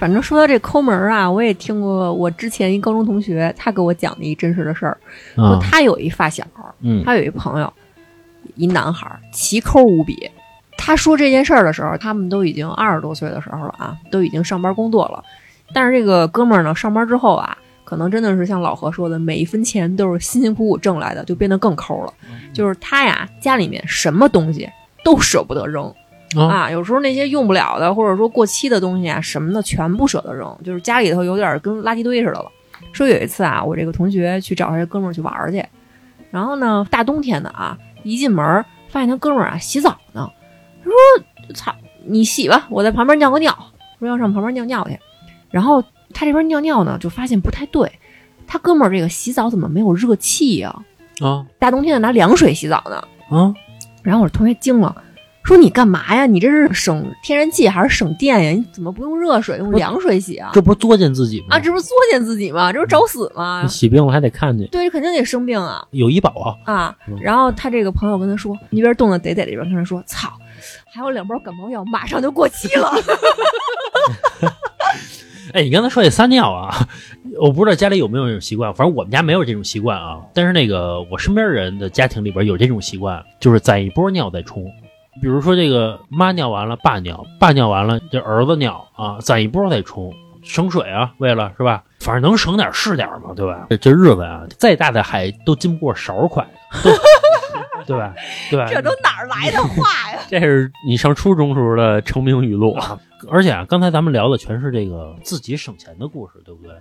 [0.00, 4.96] 反正说到这抠门儿啊，我也听过我之前一高中同学他给我讲的一真实的事儿，
[5.34, 6.42] 说啊，他有一发小，
[6.80, 7.70] 嗯他有一朋友，
[8.54, 10.30] 一男孩儿，奇抠无比。
[10.78, 15.22] 他说这件事儿的时候，他们都已经二十多岁的时候了啊，都已经上班工作了。
[15.74, 22.14] 但是这个哥们儿呢，上班之后啊，可能真的是像老何说的，每一分钱都是辛辛苦苦挣来的，就变得更抠了。
[22.54, 24.66] 就是他呀，家里面什么东西
[25.04, 25.94] 都舍不得扔。
[26.36, 32.46] 啊啊，有时候那些用不了的，或者说过期的东西啊什么的，全不舍得扔，就是家里头有点跟垃圾堆似的了。
[32.92, 35.64] 说有一次啊，我这个同学去找他这哥们儿去玩儿去，
[36.30, 40.30] 然后呢，大冬天的啊，一进门儿发现他哥们儿啊洗澡呢，
[40.82, 40.94] 他说
[41.54, 43.56] ：“操，你洗吧，我在旁边尿个尿。”
[43.98, 44.98] 说要上旁边尿尿去，
[45.50, 47.92] 然后他这边尿尿呢，就发现不太对，
[48.46, 50.74] 他哥们儿这个洗澡怎么没有热气呀、
[51.20, 52.96] 啊大冬天的拿凉水洗澡呢？
[53.28, 53.54] 啊！
[54.02, 54.96] 然后我同学惊了，
[55.50, 56.26] 说：“你干嘛呀？
[56.26, 58.50] 你这是省天然气还是省电呀？
[58.52, 60.50] 你怎么不用热水，用凉水洗啊？
[60.54, 61.46] 这不是作践自己吗？
[61.50, 62.72] 啊，这不是作践自己吗？
[62.72, 63.60] 这不是找死吗？
[63.64, 64.64] 你洗病了还得看去。
[64.66, 66.30] 对，肯定得生病啊有医保
[66.64, 66.72] 啊。
[66.72, 67.16] 啊嗯！
[67.20, 70.30] 然后他这个朋友跟他说，一边冻得得得的，一边跟他说：‘操，
[70.94, 72.88] 还有两包感冒药，马上就过期了。
[75.52, 76.86] 哎，你刚才说这撒尿啊，
[77.40, 80.20] 我不知道家里有没有这种习惯，反正我们家没有这种习惯啊。
[80.32, 84.64] 但是那个我身边人的家庭里边有这种习惯，就是攒一波尿再冲。
[85.20, 91.84] 比如说这个妈尿完了，爸尿，爸尿完了，这儿子尿啊，攒一波再冲，省水啊，为了是吧？
[92.00, 93.66] 反正能省点是点嘛，对吧？
[93.68, 96.46] 这这日子啊，再大的海都经不过勺快，
[97.86, 98.14] 对吧？
[98.50, 98.66] 对吧？
[98.66, 100.18] 这都哪儿来的话呀？
[100.28, 102.72] 这是你上初中时候的成名语录。
[102.74, 106.72] 啊，而且啊，刚才咱们聊的全是这个自己省钱的故事，对不对？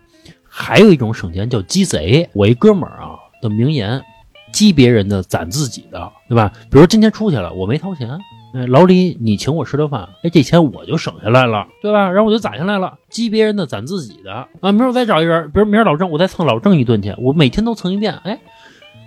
[0.48, 2.28] 还有一种省钱叫鸡贼。
[2.34, 4.02] 我一哥们儿啊的名言：
[4.52, 6.52] 鸡别人的，攒自己的，对吧？
[6.70, 8.10] 比如今天出去了，我没掏钱，
[8.54, 12.10] 哎，老李你请我吃顿饭，哎，这钱我就省下来了，对吧？
[12.10, 14.72] 然后我就攒下来了，激别人的，攒自己的啊。
[14.72, 18.40] 明儿我再找一人，比如明儿老郑，我再蹭老郑一顿去，我每天都蹭一遍，哎。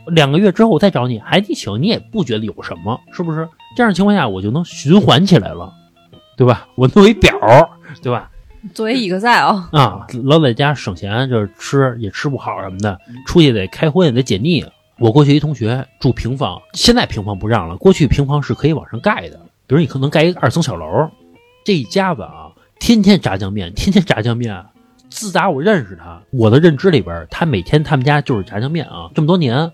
[0.09, 3.49] 两个月之后我再找你，还得请，你也不觉得有什么，是不是？
[3.77, 5.73] 这样的情况下，我就能循环起来了，
[6.37, 6.67] 对吧？
[6.75, 7.31] 我弄一表，
[8.03, 8.29] 对吧？
[8.75, 14.65] 作为 Excel，啊，老在家省钱，就是吃也吃不好什么的，出去得开荤也得解腻。
[15.03, 19.37] 我过去一同学住平房，现在平房不让了，过去平房是可以往上盖的，
[19.67, 21.11] 比如你可能盖一个二层小楼，
[21.65, 24.65] 这一家子啊，天天炸酱面，天天炸酱面。
[25.11, 29.73] 自打我认识他，我的认知里边，他每天他们家就是炸酱面啊，这么多年，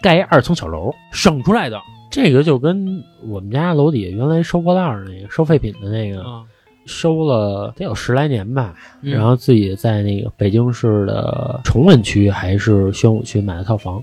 [0.00, 6.44] 盖一二层小楼省出来的这个就跟我们家楼底下原来收破烂儿那个收废品的那个，啊。
[6.86, 8.74] 收了得有十来年吧。
[9.02, 14.02] 嗯然后自己在那个北京市的崇文区还是宣武区买了套房，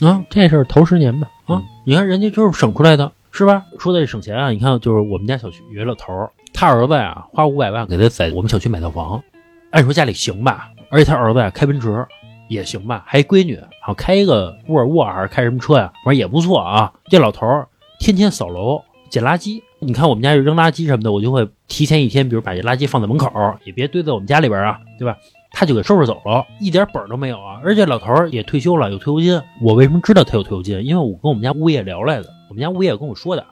[0.00, 1.28] 啊这是头十年吧。
[1.46, 3.64] 啊，你看人家就是省出来的，是吧？
[3.78, 9.22] 说的这省钱啊，你看，就是我们家小区有一老头儿，他儿子呀花五百万给他在我们小区买套房，
[9.70, 12.06] 按说家里行吧，而且他儿子呀开奔驰
[12.48, 15.92] 也行吧，还一闺女，好开一个沃尔沃还是开什么车呀？
[16.04, 16.92] 反正也不错啊。
[17.06, 17.66] 这老头儿
[17.98, 23.30] 天天扫楼捡垃圾，你看我们家扔垃圾什么的，我就会提前一天，比如把这垃圾放在门口，
[23.64, 25.16] 也别堆在我们家里边啊，对吧？
[25.50, 27.60] 他就给收拾走了，一点本都没有啊！
[27.64, 29.40] 而且老头儿也退休了，有退休金。
[29.60, 30.84] 我为什么知道他有退休金？
[30.84, 33.44] 因为我跟我们家物业聊来的，我们家物业跟我说的，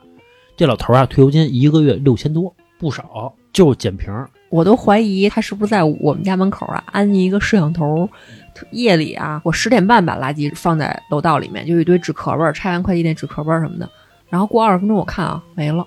[0.57, 4.29] 这老头儿啊，退休金一个月六千多，不少，就是捡瓶儿。
[4.49, 8.09] 我都怀疑他是不是在我们家门口啊安一个摄像头。
[8.71, 13.87] 夜里啊，我十点半把垃圾放在楼道里面，就一堆纸壳儿，拆完快递那纸壳儿什么的。
[14.31, 15.85] 然后过二十分钟我看啊没了，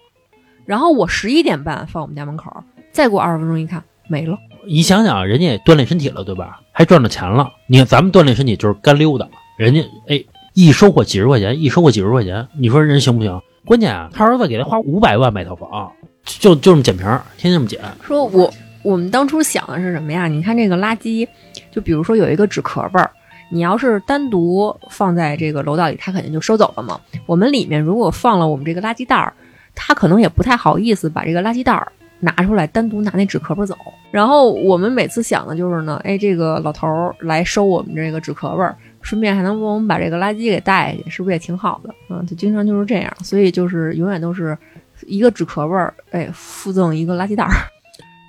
[0.65, 4.38] 然后我十一点半放我们家门口，再过二十分钟一看没了。
[4.67, 6.62] 你想想，人家也锻炼身体了，对吧？
[6.72, 7.52] 还赚着钱了。
[7.67, 13.41] 你看咱们锻炼身体就是干溜达，人家哎一收获几十块钱，一收获几十块钱，你说人行不行？
[13.65, 15.91] 关键啊，他儿子给他花五百万买套房，
[16.24, 17.80] 就就这么捡瓶儿，天天这么捡。
[18.02, 20.28] 说我我们当初想的是什么呀？
[20.28, 21.28] 你看这个垃圾，
[21.72, 23.12] 就比如说有一个纸壳儿，
[23.52, 27.00] 你要是单独放在这个楼道里，他肯定就收走了嘛。
[27.26, 29.34] 我们里面如果放了我们这个垃圾袋儿，
[29.76, 33.76] 他可能也不太好意思把这个垃圾袋儿拿出来，单独拿那纸壳儿走。
[34.12, 41.94] 然后我们每次想的就是呢，哎，这个老头儿来收我们这个纸壳儿，顺便还能帮我们把这个垃圾给带下去，是不是也挺好的？
[42.10, 44.58] 嗯，就经常就是这样，所以就是永远都是
[45.06, 47.52] 一个纸壳儿，哎，附赠一个垃圾袋儿。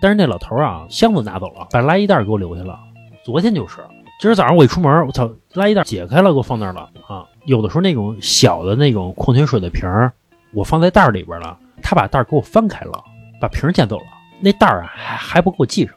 [0.02, 2.78] 但是那老头儿啊，箱子拿走了，把垃圾袋给我留下了。
[3.24, 3.78] 昨天就是，
[4.20, 7.24] 今儿早上我一出门，我操，垃圾袋解开了，给我放那儿了啊！
[7.46, 10.12] 有的时候那种小的那种矿泉水的瓶儿，
[10.52, 12.92] 我放在袋儿里边了，他把袋儿给我翻开了，
[13.40, 14.06] 把瓶儿捡走了，
[14.40, 15.94] 那袋儿啊还还不给我系上。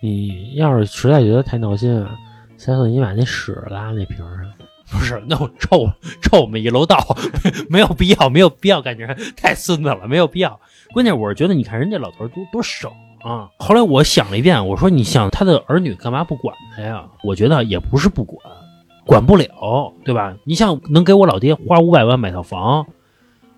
[0.00, 2.16] 你要是实在觉得太闹心啊，
[2.56, 4.52] 下次你把那屎拉那瓶儿上。
[4.90, 5.86] 不是，那我臭
[6.22, 6.96] 臭我们一楼道，
[7.68, 10.58] 没有必要，没有必要，感觉太孙子了，没有必要。
[10.94, 13.50] 关键我是觉得，你看人家老头儿多多省啊。
[13.58, 17.04] 后来我想了一遍，我说你想他的儿女干嘛不管他呀？
[17.22, 18.40] 我觉得也不是不管，
[19.04, 20.34] 管不了，对吧？
[20.44, 22.86] 你像能给我老爹花五百万买套房，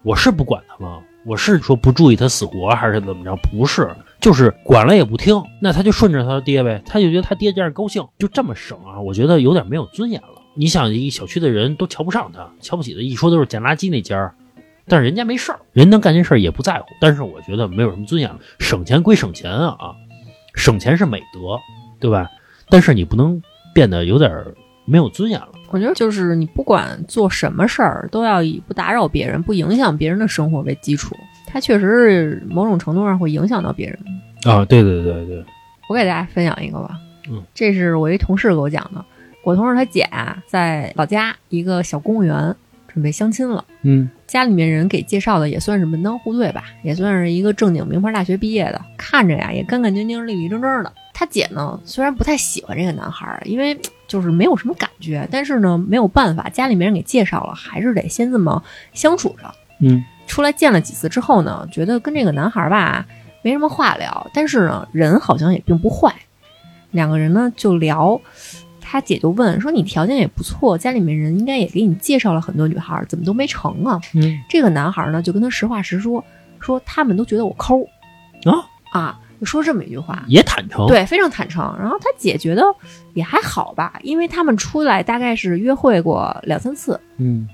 [0.02, 1.00] 我是不管他吗？
[1.26, 3.36] 我是说不注意他死活还是怎么着？
[3.36, 3.88] 不是，
[4.20, 9.00] 就是管了也不听，那他就顺着他爹呗，他就觉得他爹这样高兴，就这么省啊？
[9.00, 10.42] 我觉得有点没有尊严了。
[10.54, 14.34] 你想，一小区的人都瞧不上他，瞧不起他，一说都是捡垃圾那家儿，
[14.88, 16.86] 但是人家没事儿，人能干这事儿也不在乎。
[17.00, 18.38] 但是我觉得没有什么尊严了。
[18.58, 19.76] 省钱归省钱啊，
[20.54, 21.58] 省钱是美德，
[22.00, 22.28] 对吧？
[22.68, 23.40] 但是你不能
[23.74, 24.30] 变得有点
[24.84, 25.48] 没有尊严了。
[25.70, 31.16] 我觉得就是你不管做什么事儿，都要以不打扰别人、不影响别人的生活为基础。
[31.46, 33.98] 它确实是某种程度上会影响到别人。
[34.44, 35.44] 啊，对对对对，
[35.88, 39.04] 我给大家分享一个吧，嗯，这是我一同事给我讲的。
[39.42, 42.54] 我同事他姐啊，在老家一个小公务员
[42.86, 50.92] 准备相亲了，嗯家里面人给介绍的也算是门当户对吧，也算是一个正经名牌大学毕业的，看着呀也干干净净、立立正正的。
[51.12, 53.78] 他姐呢，虽然不太喜欢这个男孩儿，因为
[54.10, 59.54] 就是没有什么感觉，但是呢没有办法，家里面人给介绍了，还是得先这么相处着。
[59.78, 63.06] 嗯出来见了几次之后呢，觉得跟这个男孩儿吧
[63.42, 66.12] 没什么话聊，但是呢人好像也并不坏。
[66.90, 68.20] 两个人呢就聊，
[68.80, 76.24] 他姐就问说：“你条件也不错，家里面人应该也给你介绍了很多女孩儿，怎么都没成啊嗯？”这个男孩儿呢就跟他实话实说，
[76.58, 77.82] 说他们都觉得我抠
[78.44, 80.22] 啊，啊，就说这么一句话。
[80.28, 81.74] 也坦诚。，对，非常坦诚。
[81.80, 82.62] 然后他姐觉得
[83.14, 87.48] 也还好吧，因为他们出来大概是约会过两三次，嗯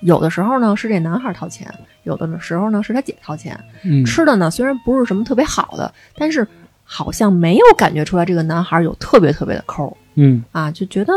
[0.00, 3.58] 有的时候呢是这男孩掏钱，有的时候呢是他姐掏钱。
[3.84, 6.46] 嗯吃的呢虽然不是什么特别好的，但是
[6.84, 11.12] 好像没有感觉出来这个男孩有特别特别的抠嗯啊，就觉得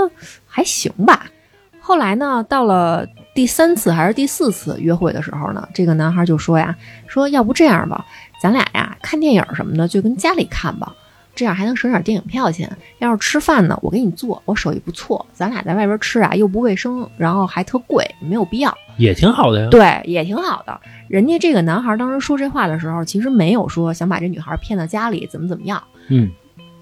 [0.47, 1.25] 还行吧。
[1.79, 6.75] 后来呢，到了第三次还是第四次约会的时候呢，这个男孩就说呀，
[7.07, 8.05] 说要不这样吧，
[8.45, 10.93] 咱俩呀看电影什么的就跟家里看吧，
[11.33, 12.71] 这样还能省点电影票钱。
[12.99, 18.71] 要是吃饭呢，我给你做，我手艺不错，咱俩在外边吃啊又不卫生，然后还特贵，没有必要。
[18.97, 19.67] 也挺好的呀。
[19.71, 20.79] 对，也挺好的。
[21.07, 25.81] 人家这个男孩当时说这话的时候，其实没有说想把这女孩骗到家里怎么怎么样。
[26.09, 26.29] 嗯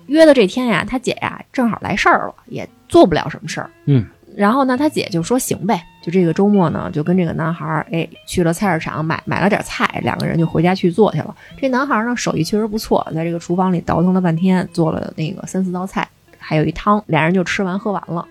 [0.08, 3.70] 约的这天呀，他姐呀正好来事儿了，也做不了什么事儿。
[3.86, 11.34] 嗯，然后呢，他姐就说行呗，就这个周末呢，就跟这个男孩儿哎去了菜市场买买了点菜，两个人就回家去做去了。
[11.58, 16.06] 这男孩儿呢手艺确实不错，在这个厨房里倒腾了半天，做了那个三四道菜，
[16.38, 18.28] 还有一汤，俩人就吃完喝完了。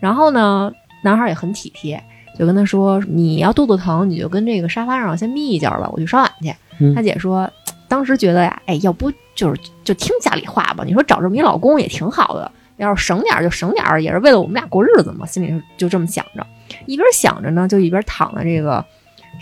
[0.00, 0.72] 然后呢，
[1.04, 2.02] 男孩儿也很体贴，
[2.36, 6.52] 就跟他说：“你要肚子疼，你就跟这个沙发上先眯一觉吧，我去刷碗去。
[6.80, 7.48] 嗯他姐说
[7.88, 10.84] ：“当时觉得呀，哎，要不就是就听家里话吧。
[10.84, 15.26] 你说找这么一老公也挺好的，要是省点儿就省点儿，也是为了我们俩过日子嘛。
[15.26, 16.46] 心里就这么想着，
[16.86, 18.84] 一边想着呢，就一边躺在这个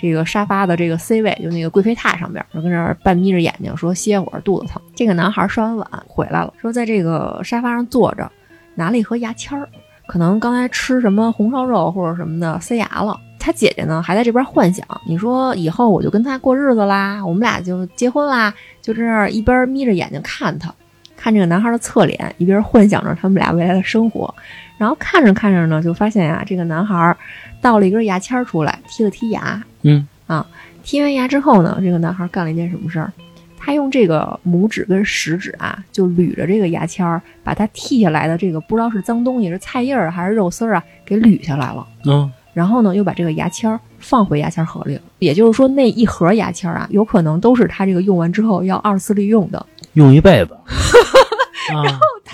[0.00, 4.80] 这个沙发的这个 C 位，就那个贵妃榻上边，就跟这儿半眯着眼睛说歇会儿，肚子疼。
[4.94, 8.30] 这个男孩刷完碗回来了，说在这个沙发上坐着，
[8.74, 9.68] 拿了一盒牙签儿，
[10.06, 13.18] 可能刚才吃什么红烧肉或者什么的塞牙了。
[13.38, 20.74] 他姐姐呢还在这边幻想，你说以后我就跟他过日子啦，我们俩就结婚啦，就这样一边眯着眼睛看他，
[21.16, 24.34] 看这个男孩的侧脸，一边幻想着他们俩未来的生活。
[24.78, 27.16] 然后看着看着呢，就发现呀、这个男孩
[27.60, 29.62] 倒了一根牙签儿出来，剔了剔牙。
[29.82, 30.46] 嗯啊，
[30.84, 33.12] 剔完牙之后呢，这个男孩干了一件什么事儿？
[33.58, 41.84] 他用这个拇指跟食指啊，就捋着这个牙签儿，把它剔下来的这个不知道是脏东西，是菜叶儿还是肉丝儿啊，给捋下来了。
[42.04, 45.02] 嗯，然后呢，又把这个牙签儿放回牙签盒里了。
[45.18, 49.66] 也就是说，那一盒牙签儿啊，有可能都是他这个用完之后要二次利用的。
[49.94, 50.52] 用一辈子。
[51.74, 51.82] 啊，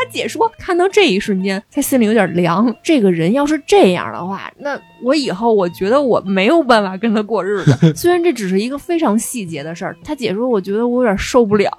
[0.03, 2.75] 他姐说，看到这一瞬间，他心里有点凉。
[2.83, 7.95] 这个人要是这样的话，那我以后我觉得我没有办法跟他过日子。
[7.95, 11.71] 虽然这只是一个非常细节的事儿，他姐说，我觉得我有点受不了。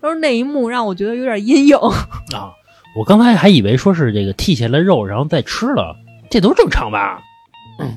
[0.00, 1.76] 他说那一幕让我觉得有点阴影。
[1.76, 2.50] 啊，
[2.96, 5.94] 我刚才还以为说是这个剔下来肉然后再吃了，
[6.28, 7.22] 这都正常吧？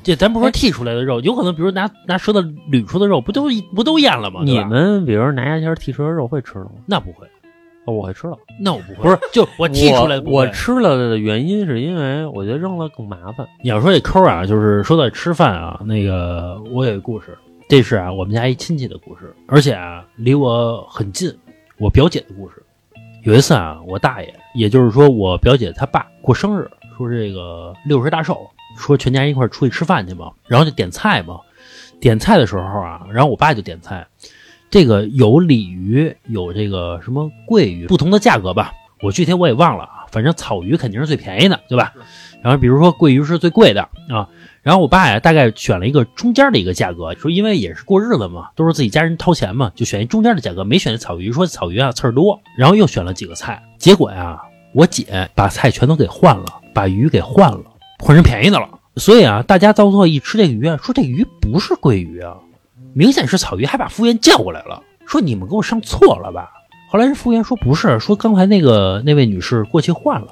[0.02, 4.40] 这咱不说剔出来的肉，有可能比如拿拿舌头捋出的肉，不都不都咽了吗？
[4.44, 6.70] 你们比如拿牙签剔出来肉会吃了吗？
[6.86, 7.26] 那不会，
[7.86, 8.36] 哦，我会吃了。
[8.60, 13.46] 那我不会，不是就我剔出来的不会我我吃了的原因是因为我觉得扔了更麻烦。
[13.62, 17.36] 你要说这抠啊，就是说到吃饭啊，那个我有一故事，
[17.68, 21.30] 这是啊我们家一亲戚的故事，而且啊离我很近，
[21.78, 22.62] 我表姐的故事。
[23.22, 31.38] 有一次啊，我大爷，也就是说我表姐她爸过生日，说这个六十大寿，说全家一块儿出去吃饭去嘛，然后就点菜嘛。
[32.00, 34.06] 点菜的时候啊，然后我爸就点菜，
[34.74, 38.72] 这个有鲤鱼，有这个什么桂鱼，不同的价格吧，
[39.04, 41.92] 我具体我也忘了啊，反正草鱼肯定是最便宜的，对吧？
[42.42, 44.28] 然后比如说桂鱼是最贵的啊，
[44.62, 54.42] 然后我爸呀大概选了一个中间的一个价格，说因为也是过日子嘛，都是自己家人掏钱嘛，就选一中间的价格，没选草鱼，说草鱼啊刺儿多，然后又选了几个菜，结果呀，
[54.74, 57.62] 我姐把菜全都给换了，把鱼给换了，
[58.00, 58.68] 换成便宜的了。
[58.96, 62.34] 所以啊，大家到最后一吃这个鱼啊，说这鱼不是桂鱼啊，
[62.94, 66.48] 明显是草鱼，还把服务员叫过来了，说你们给我上错了吧？
[66.88, 70.28] 后来人服务员说不是，说刚才那个那位女士过去换了，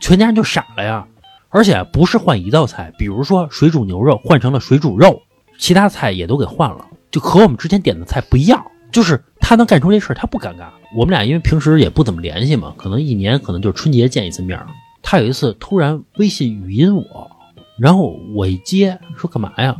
[0.00, 1.06] 全家人就傻了呀。
[1.48, 5.22] 而且不是换一道菜，比如说水煮牛肉换成了水煮肉，
[5.58, 8.64] 其他菜也都给换了，就和我们之前点的菜不一样。
[8.92, 10.66] 就是他能干出这事儿，他不尴尬。
[10.96, 14.58] 我们俩因为平时也不怎么联系嘛，可能一年可能就是春节见一次面。
[15.00, 17.30] 他有一次突然微信语音我，
[17.78, 19.76] 然后我一接说干嘛呀？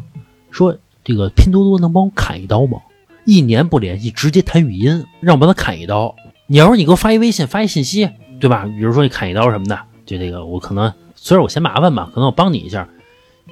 [0.51, 2.79] 说这个拼多多能帮我砍一刀吗？
[3.25, 6.15] 一年不联系，直接谈语音，让我帮他砍一刀。
[6.47, 8.09] 你要说你给我发一微信，发一信息，
[8.41, 8.65] 对吧？
[8.65, 12.89] 比如说你砍一刀什么的，就这个我可能虽然我嫌麻烦吧，可能我帮你一下。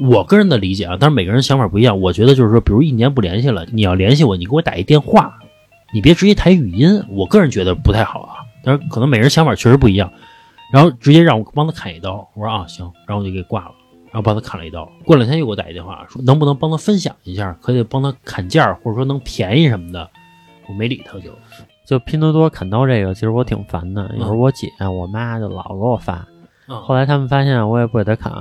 [0.01, 2.01] 我个人的理解啊，但是每个人想法不一样。
[2.01, 5.39] 我觉得就是说，比如一年不联系了，你要联系我，你给我打一电话，
[5.93, 7.03] 你别直接谈语音。
[7.11, 10.13] 我个人觉得不太好啊，但是可能每个人想法确实不一样。
[10.73, 13.73] 然后直接让我帮他砍一刀，我说啊行，然后我就给挂了，
[14.11, 14.91] 然后帮他砍了一刀。
[15.05, 20.09] 过两天又给我打一电话，说能不能帮他分享一下，可以帮他砍价，或者说能便宜什么的。
[20.69, 21.31] 我没理他就，
[21.87, 24.11] 就拼多多砍刀这个，其实我挺烦的。
[24.17, 26.27] 有时候我姐、我妈就老给我发，
[26.67, 28.33] 嗯后来他们发现我也不给他砍，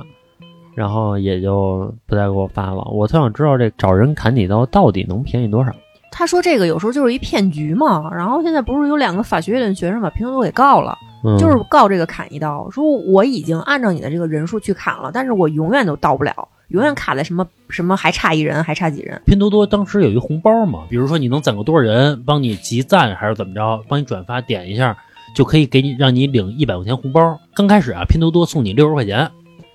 [0.76, 2.84] 然后也就不再给我发了。
[2.92, 5.72] 我特想知道这找人砍你刀到底能便宜多少？
[6.18, 8.10] 他说这个有时候就是一骗局嘛。
[8.12, 19.22] 然后现在不是有两个法学院的学生把拼多多给告了，嗯，就是告这个砍一刀，说我已经按照你的这个人数去砍了，但是我永远都到不了，永远卡在什么什么还差一人，还差几人。
[19.28, 24.98] 拼多多当时有一红包嘛，比如说你能攒够多少人，帮你集赞还是怎么着，帮你转发点一下，
[25.36, 27.40] 就可以给你让你领一百块钱红包。
[27.54, 29.30] 刚开始啊，拼多多送你六十块钱，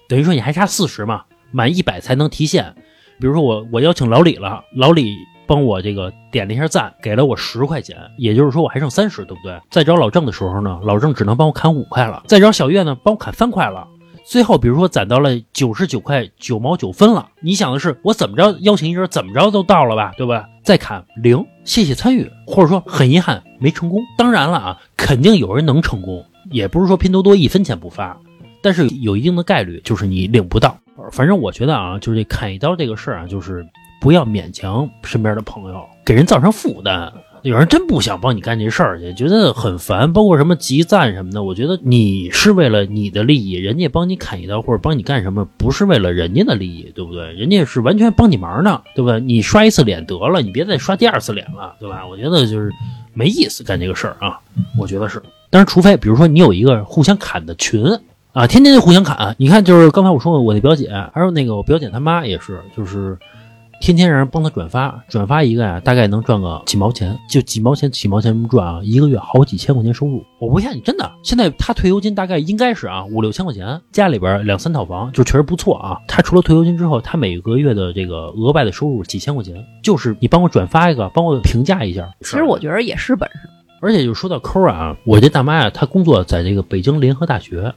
[0.09, 2.75] 等于说你还差四十嘛，满一百才能提现。
[3.21, 5.15] 比如说我我邀请老李了，老李
[5.47, 9.59] 帮我这个点了一下赞，给了我十块钱，也就是说我还剩三十，对不对？
[9.71, 13.87] 再找老郑的时候呢，老郑只能帮我砍五块了，再找小月呢，帮我砍三块了。
[14.25, 20.49] 最后，比如说攒到了九十九块九毛九分了，你想的是我怎么着邀请一人，怎么着都到了吧，对吧？
[20.63, 24.01] 再砍零，谢谢参与，或者说很遗憾没成功。
[24.17, 28.17] 当然了啊，肯定有人能成功，也不是说拼多多一分钱不发，
[28.63, 30.79] 但是有一定的概率就是你领不到。
[31.11, 33.67] 反正我觉得啊，就是砍一刀这个事儿啊，就是
[34.03, 37.13] 不要勉强身边的朋友，给人造成负担。
[37.43, 41.45] 有人真不想帮你干这事儿去，觉得很烦，包括什么集赞什么的。
[41.45, 47.33] 我觉得你是为了你的利益，人家帮你砍一刀或者帮你干什么，不是为了人家的利益，对不对？
[47.35, 49.21] 人家是完全帮你忙呢，对吧？
[49.21, 52.05] 你刷一次脸得了，你别再刷第二次脸了，对吧？
[52.05, 52.73] 我觉得就是
[53.15, 54.41] 没意思干这个事儿啊，
[54.77, 55.23] 我觉得是。
[55.49, 57.85] 但是除非比如说你有一个互相砍的群
[58.33, 59.37] 啊，天天就互相砍。
[59.39, 63.17] 你看，就是刚才我说我那表姐，还有那个我表姐她妈也是，就是。
[63.83, 70.25] 天天让人帮他转发，转发一个呀，大概能赚个几毛钱，就几毛钱几毛钱这么赚啊，一个月好几千块钱收入。
[70.39, 71.11] 我不骗你，真的。
[71.25, 75.99] 现在他退休金大概应该是啊五六千块钱，家里边两三套房，就确实不错啊。
[76.07, 82.09] 他除了退休金之后，他每个月的这个额外的收入几千块钱，就是你帮我转发一个，帮我评价一下。
[82.21, 83.49] 其实我觉得也是本事。
[83.81, 87.75] 而且就说到抠啊，我这大妈呀，她工作在这个北京联合大学，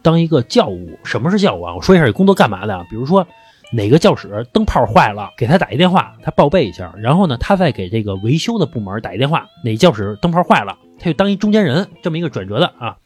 [0.00, 0.98] 当一个教务。
[1.04, 1.74] 什么是教务啊？
[1.74, 2.86] 我说一下这工作干嘛的啊？
[2.88, 3.26] 比如说
[3.72, 12.96] 哪个教室灯泡坏了，给他打一电话，他报备一下，然后呢，他再给这个维修的部门打一电话，哪教室灯泡坏了，他就当一中间人，这么一个转折的啊。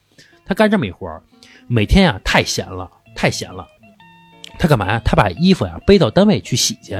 [0.44, 1.22] 他干这么一活儿，
[1.66, 3.66] 每天呀太闲了，太闲了。
[4.58, 5.00] 他干嘛呀？
[5.04, 6.96] 他把衣服呀背到单位去洗去。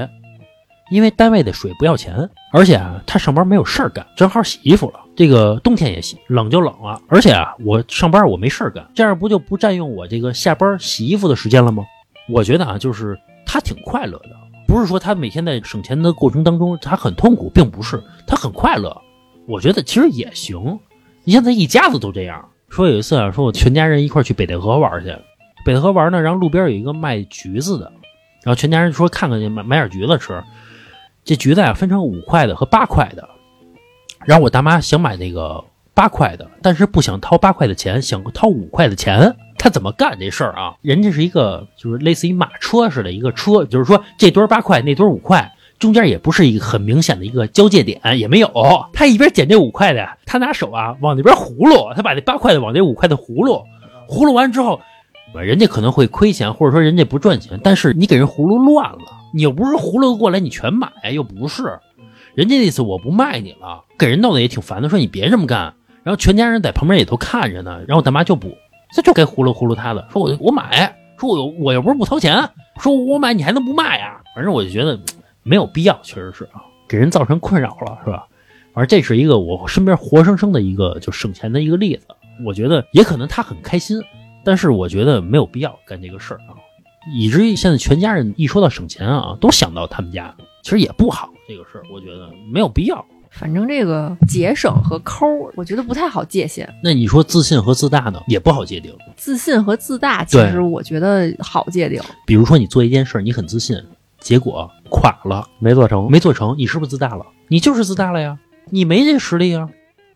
[0.89, 5.01] 因为单位的水不要钱，而且啊，他上班没有事儿干，正好洗衣服了。
[5.17, 7.01] 这个冬天也洗，冷就冷了。
[7.09, 11.85] 而且啊，我上班我没事儿干，这样不就不占用我这个下班洗衣服的时间了吗？
[12.29, 14.29] 我觉得啊，就是他挺快乐的，
[14.67, 18.95] 不是说他每天在省钱的过程当中他很痛苦，并不是，他很快乐。
[19.47, 20.77] 我觉得其实也行。
[21.23, 22.47] 你像他一家子都这样。
[22.69, 25.15] 说有一次啊，说我全家人一块去北戴河玩去，
[25.65, 27.85] 北戴河玩呢，然后路边有一个卖橘子的，
[28.43, 30.43] 然后全家人说看看去买买点橘子吃。
[31.23, 33.27] 这橘子啊，分成五块的和八块的。
[34.25, 39.33] 然后我大妈想买那个八块的，但是不想掏八块的钱，想掏五块的钱。
[39.57, 40.75] 他怎么干这事儿啊？
[40.81, 48.49] 人家是一个就是类似于马车似的一个车，就是说这堆八块，那堆五块，中间也不是一个很明显的一个交界点，也没有。
[48.93, 53.63] 他一边捡这五块的，他拿手啊往那边葫芦，他把那八块的往这五块的葫芦，
[54.07, 54.79] 葫芦完之后，
[55.33, 58.99] 人家可能会亏钱，或者说人家不赚钱，但是你给人葫芦乱了。
[59.33, 61.79] 你又不是葫芦过来，你全买，又不是，
[62.33, 65.73] 人家那次我不卖你了，给人闹得也挺烦的，说你别这么干。
[66.03, 68.57] 然后全家人在旁边也都看着呢，然后大妈就不，
[68.91, 74.21] 这就该葫芦葫芦他的，说我我买，说我我又不是不掏钱，说我买你还能不卖呀？
[74.35, 74.99] 反正我就觉得
[75.43, 78.27] 没有必要，确实是啊，给人造成困扰了，是吧？
[78.73, 82.05] 反正这是一个我身边活生生的一个就省钱的一个例子，
[82.45, 83.99] 我觉得也可能他很开心，
[84.45, 86.53] 但是我觉得没有必要干这个事儿啊。
[87.13, 93.03] 以至于现在全家人一说到省钱啊，都想到他们家，其实也不好这个事儿，我觉得没有必要。
[93.39, 95.25] 反正这个节省和抠，
[95.55, 96.67] 我觉得不太好界限。
[96.83, 98.91] 那你说自信和自大呢，也不好界定。
[99.15, 102.01] 自信和自大，其实我觉得好界定。
[102.25, 103.77] 比如说你做一件事，你很自信，
[104.19, 107.25] 结果垮了，没做成，没做成，你是不是自大了？
[107.47, 108.39] 你就是自大了呀，
[108.71, 109.69] 你没这实力啊。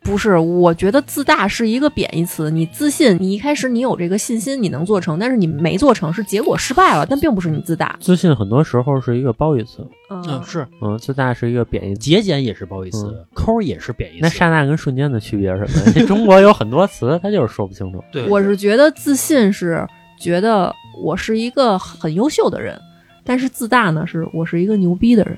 [0.04, 2.50] 不是，我觉得自大是一个贬义词。
[2.50, 7.96] 你自信，你一开始你有这个信心，你能做成，但是你没做成，是结果失败了，但并不是你自大。
[8.00, 14.22] 自信很多时候是一个褒义词，嗯，是，嗯，自大是一个贬义，节俭也是褒义词，抠也是贬义词。
[14.24, 15.92] 那刹那跟瞬间的区别是什么？
[15.94, 18.04] 这中国有很多词，他就是说不清楚。
[18.12, 19.88] 对，我是觉得自信是
[20.20, 20.74] 觉得
[21.04, 22.76] 我是一个很优秀的人，
[23.24, 25.38] 但是自大呢，是我是一个牛逼的人。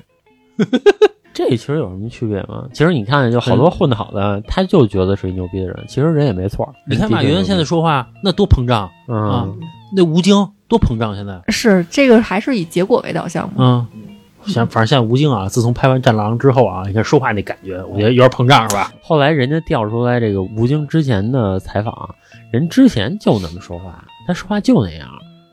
[1.34, 2.64] 这其实有什么区别吗？
[2.72, 6.72] 其实你看，就好多混得好的，他就觉得是一牛逼的人，其实人也没错。
[6.88, 9.46] 你看马云现在说话那多膨胀啊，
[9.94, 13.88] 那吴京多膨胀，现在是这个还是以结果为导向吗？
[13.92, 14.06] 嗯，
[14.46, 18.92] 像反正像吴京啊，自从拍完《战狼》之后啊，你看说话那感觉，我觉得有点膨胀，是吧？
[19.02, 22.14] 后来人家调出来这个吴京之前的采访，
[22.52, 25.08] 人之前就那么说话，他说话就那样。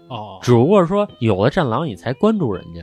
[0.09, 2.81] 哦，只不过说有了《战狼》，你才关注人家。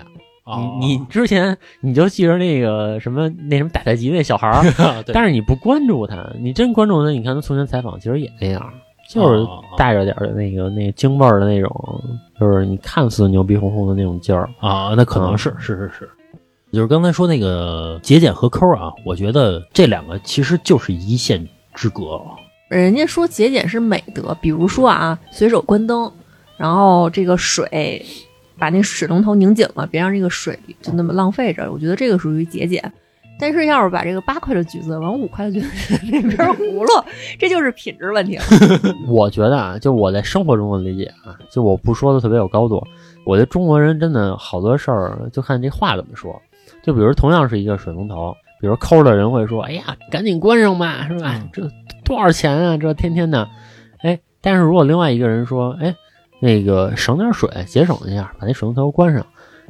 [0.81, 4.65] 你你之前你就记着那个什么那什么打太极那小孩儿，
[5.13, 8.73] 但是你不关注他，你真关注他，你看他从前采访其实也那样，
[9.11, 9.47] 就是
[9.77, 11.71] 带着点的那个那京味儿的那种，
[12.41, 16.11] 就是你看似牛逼哄哄的那种劲儿啊，那可能是是是是，
[16.73, 22.21] 就是刚才说那个节俭和抠啊，我觉得这两个其实就是一线之隔。
[22.69, 26.11] 人家说节俭是美德，比如说啊，随手关灯，
[26.57, 28.05] 然后这个水。
[28.59, 31.71] 把那水龙头拧紧了，别让这个水就那么浪费着。
[31.71, 32.93] 我觉得这个属于节俭。
[33.41, 37.05] 但是要是把这个八块的橘子往五块的橘子 里边葫芦，
[37.39, 38.43] 这就是品质问题了。
[39.07, 42.83] 我觉得啊，就我在生活中的理解啊，就我不说的特别有高度。
[43.25, 46.35] 我觉得中国人真的好多事儿，就看这话怎么说。
[46.83, 51.41] 就比如同样是一个水龙头，比如抠的人会说：“哎呀，赶紧关上吧，是吧？
[51.53, 51.63] 这
[52.05, 52.77] 多少钱啊？
[52.77, 53.49] 这天天的。”
[54.03, 55.95] 哎，但是如果另外一个人说：“哎。”
[56.41, 59.25] 那个省点水，节省一下，把那水龙头关上，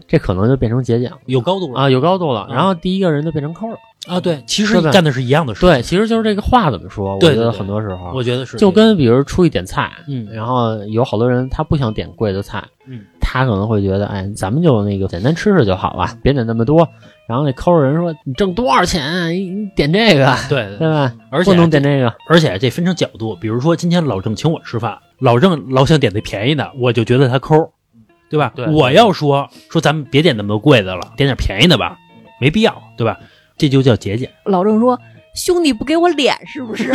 [0.07, 1.81] 这可能就变成节俭了，有高度了。
[1.81, 2.47] 啊，有高度了。
[2.51, 3.77] 然后第一个人就变成抠了。
[4.07, 5.61] 啊，对，其实干的是一样的事。
[5.61, 16.89] 对，其实就是这个话怎么说，我觉得很多时候，我觉得是，就跟比如出去点菜，嗯，然后有好多人他不想点贵的菜，嗯，他可能会觉得，哎，咱们就那个简单吃吃就好了，别点那么多。
[17.29, 19.31] 然后那抠人说，你挣多少钱？
[19.35, 21.13] 你点这个，对对吧？
[21.31, 24.99] 而且不能点这个，而且这分成角度，比如说今天老郑请我吃饭。
[25.19, 27.71] 老郑老想点那便宜的，我就觉得他抠，
[28.31, 28.51] 对吧？
[28.57, 31.99] 对我要说说咱们别点那么多贵的了，点点便宜的吧，
[32.41, 33.19] 没必要，对吧？
[33.59, 34.31] 这就叫节俭。
[34.45, 34.99] 老郑说
[35.37, 36.85] ：“兄弟不给我脸是不是？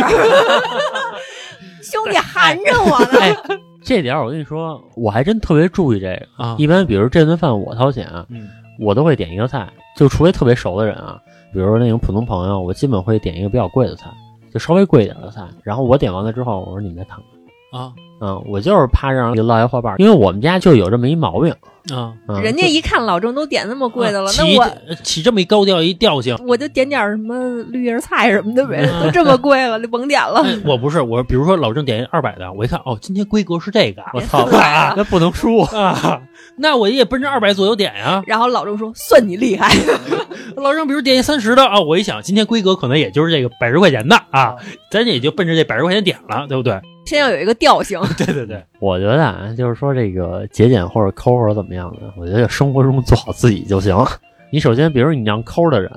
[1.80, 3.20] 兄弟含着我呢。
[3.20, 3.36] 哎，
[3.84, 8.48] 这点我跟你说，我还真特别注意这个啊一般比如这顿饭我掏钱，嗯
[8.80, 11.20] 我都会点一个菜，就除非特别熟的人啊，
[11.52, 14.10] 比如说那种普通朋友，我基本会点一个比较贵的菜，
[14.52, 15.42] 就稍微贵一点的菜。
[15.62, 17.80] 然后我点完了之后，我说你们再看看。
[17.80, 21.54] 啊嗯，我就是怕让落下话瓣儿，因为我们家就有这么一毛病。
[21.92, 26.34] 啊，嗯、人家一看老郑都点那么贵的了，起那我起这么一高调一调性。
[26.46, 30.40] 我就点点什么绿叶菜什么的呗，嗯都这么贵了，就甭点了。
[30.42, 34.48] 哎我不是我，比如说老郑点一二百的，我一看哦，今天规格是这个啊，我操，
[34.96, 35.58] 那不能输。
[35.76, 36.22] 啊，
[36.56, 38.22] 那我也奔着二百左右点呀。
[38.26, 39.70] 然后老郑说：“算你厉害。
[40.56, 44.54] 老郑，比如点一三十的啊，我一想今天规格可能也就是这个百十块钱的啊，
[44.90, 53.96] 咱也就奔着这百十块钱点了，对不对？”先要有一个调性， 对对对，我觉得啊，就是说这个节俭或者抠或者怎么样的，我觉得生活中做好自己就行。
[54.50, 55.90] 你首先，比如你让抠的人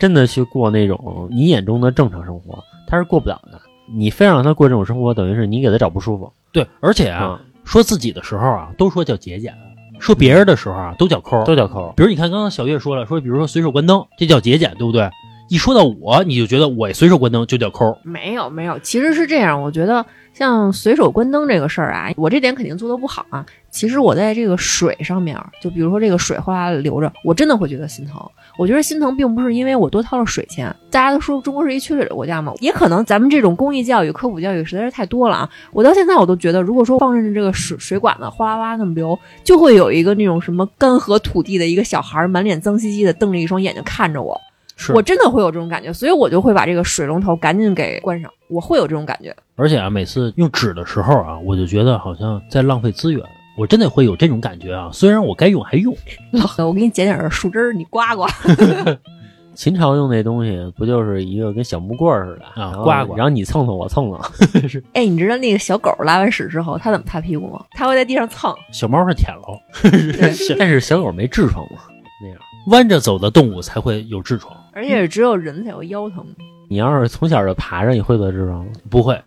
[0.00, 3.60] 真的去过那种你眼中的正常生活，他是过不了的。
[3.90, 9.50] 你非让他过这种生活，等于是你给他找不舒服对，而且啊，啊、说自己的时候啊，都说叫节俭；
[9.98, 11.42] 说别人的时候啊，都叫抠。
[11.44, 11.92] 都叫抠。
[11.96, 15.08] 比如你看，刚刚小月说了，说比如说随手关灯，这叫节俭，对不对？
[15.48, 17.96] 一说到我，你就觉得我随手关灯就叫抠。
[18.02, 23.44] 没有没有，其实是这样，我觉得像随手关灯这个事儿啊，我这点肯定做的不好啊。
[23.70, 28.20] 其实我在这个水上面，就比如说这个水哗啦的流着，我真的会觉得心疼。
[28.58, 35.50] 我觉得心疼并不是因为我多掏了水钱，大家都说中国是一缺水的国家嘛，也可能咱们这种公益教育、科普教育实在是太多了啊。
[35.72, 44.38] 我到现在我都觉得，如果说放任着这个水水管子哗啦啦那么流，就会有一个那种什么干涸土地的一个小孩，满脸脏兮兮的瞪着一双眼睛看着我。
[44.78, 48.30] 是我真的会有这种感觉，所以我就会把这个水龙头赶紧给关上。
[48.48, 49.36] 我会有这种感觉。
[49.56, 53.22] 而且啊，每次用纸的时候啊，我就觉得好像在浪费资源。
[53.58, 55.92] 我真的会有这种感觉啊，虽然我该用还用。
[56.32, 58.26] 老何，我给你捡点树枝儿，你刮刮。
[59.56, 67.64] 秦朝用那东西不就是一个跟小木棍似的啊刮刮然后你蹭蹭我蹭蹭， 哎，你知道那个小狗拉完屎之后，它怎么擦屁股吗？
[67.72, 68.54] 它会在地上蹭。
[68.72, 69.58] 小猫是舔喽，
[70.56, 71.80] 但是小狗没痔疮嘛，
[72.22, 72.38] 那样。
[72.68, 76.24] 弯着走的动物才会有痔疮，而且只有人才会腰疼。
[76.68, 78.72] 你要是从小就爬着，你会得痔疮吗？
[78.88, 79.20] 不会。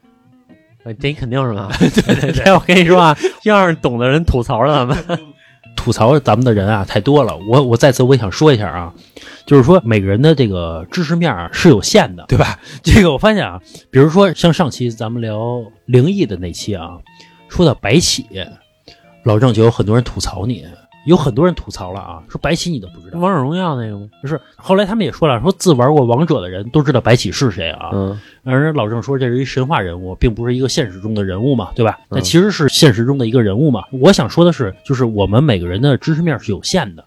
[0.84, 1.70] 呃这肯定是吧？
[1.78, 4.98] 对 对对，我跟你说啊， 要是懂的人吐槽咱们，
[5.76, 8.94] 吐槽咱们的人啊太多了，我我在此我也想说一下啊，
[9.46, 12.58] 就是说每个人的这个知识面啊是有限的，对吧？
[12.82, 13.60] 这个我发现啊，
[13.92, 16.98] 比如说像上期咱们聊灵异的那期啊，
[17.50, 18.26] 说到白起，
[19.24, 20.66] 老郑就有很多人吐槽你，
[21.06, 24.08] 有很多人吐槽了啊，说白起你都不知道，王者荣耀那个吗？
[24.22, 24.40] 不是？
[24.56, 31.98] 后来他们也说了，说自玩过王者的人都知道白起是谁啊，嗯，而老郑说这是一神话人物，并不是一个现实中的人物嘛，对吧？
[32.02, 33.84] 嗯那其实是现实中的一个人物嘛。
[33.92, 37.04] 我想说的是，就是我们每个人的知识面是有限的，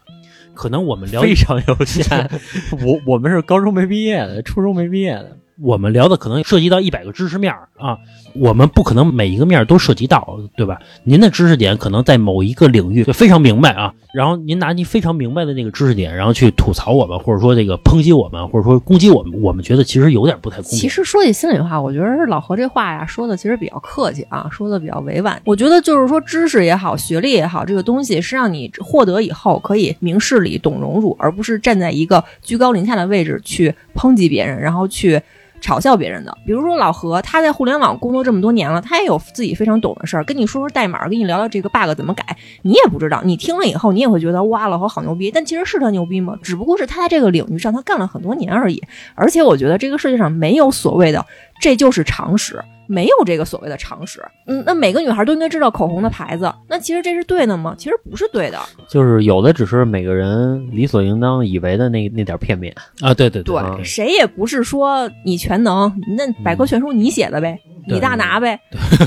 [0.53, 2.29] 可能我们聊非常有限。
[2.85, 7.97] 我我们是高中没毕业的，初中没毕业的，我们聊的可能涉及到一百个知识面儿啊，
[8.33, 10.79] 我们不可能每一个面儿都涉及到，对吧？
[11.03, 20.77] 您的知识点可能在某一个领域就非常明白啊，然后您拿您非常明白的那个知识点，然后去吐槽我们，或者说这个抨击我们，或者说攻击我们，我们觉得其实有点不太公平。
[20.77, 25.41] 其实说句心里话，我觉得老何这话呀说的其实比较客气啊，说的比较委婉。
[25.45, 35.21] 我觉得就是说知识也好，学历也好，这个东西是让你获得以后可以明事理、懂荣辱，而不是站在一个居高临下的位置去抨击别人，然后去。
[35.61, 42.23] 嘲笑别人的，比如说老何，他在互联网工作这么多年了，他也有自己非常懂的事儿，跟你说说代码，跟你聊聊这个 bug 怎么改，
[42.61, 46.37] 你也不知道，你听了以后，你也会觉得哇，老何好牛逼，但其实是他牛逼吗？
[46.41, 48.83] 只不过是他在这个领域上他干了很多年而已。
[49.15, 51.25] 而且我觉得这个世界上没有所谓的
[51.59, 54.23] 这就是常识，没有这个所谓的常识。
[54.47, 57.75] 嗯，那每个女孩都应该知道口红的牌子，那其实这是对的吗？
[57.77, 58.59] 其实不是对的。
[58.87, 62.75] 就是有的只是每个人理所应当以为的那那点片面。
[63.01, 68.59] 啊，对对对，对谁也不是说你全能，那百科全书你写的呗，对你大拿呗，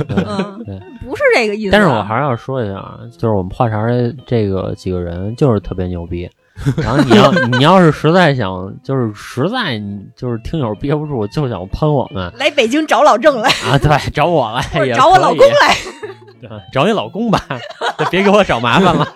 [0.09, 1.71] 嗯，对不是这个意思。
[1.71, 6.29] 但是我还是要说一下啊，就是我们话茬儿这个几个人就是特别牛逼。
[6.83, 15.77] 然后你要你要是实在想，就是实在你就是听友憋不住，就想喷我们来北京找老郑来，啊，对，找我来，或者也找我老公来。
[16.49, 17.45] 啊找你老公吧，
[18.13, 19.09] 别给我找麻烦了。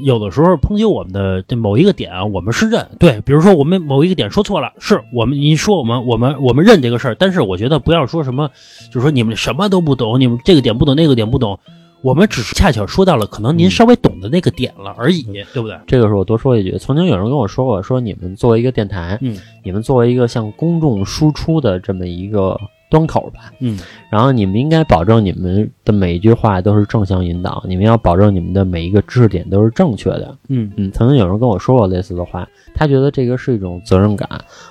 [0.00, 8.50] 有的时候抨击我们的这某一个点啊，我们是认对，比如说我们某一个点说错了，是我们你说我们我们我们认这个事儿，但是我觉得不要说什么，
[8.88, 11.60] 就是说你们什么都不懂，你们这个点不懂那个点不懂，
[12.02, 15.22] 我们只是恰巧说到了可能您稍微懂的那个点了而已，
[15.52, 15.78] 对不对？
[15.86, 22.58] 这个时候我多说一句，曾经有人跟我说过，说你们作为一个电台，嗯，你们作为一个向公众输出的这么一个
[22.90, 23.52] 端口吧。
[23.60, 23.78] 嗯
[24.10, 30.36] 然后你们应该保证你们的每一句话都是正向引导，你们要保证你们的每一个知识点都是正确的。
[30.48, 34.28] 嗯嗯，曾经有人跟我说过类似的话，他觉得这个是一种责任感。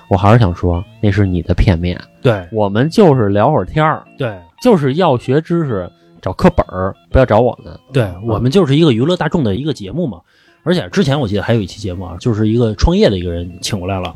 [0.08, 2.00] 我还是想说，那是你的片面。
[2.20, 5.90] 对我们就是聊会儿天儿，对就是要学知识，
[6.22, 7.78] 找课本儿，不要找我们。
[7.92, 10.20] 对，我们就是一个娱乐大众的一个节目嘛。
[10.62, 14.14] 而且之前我记得还有一期节目啊，就是一个创业的一个人请过来了。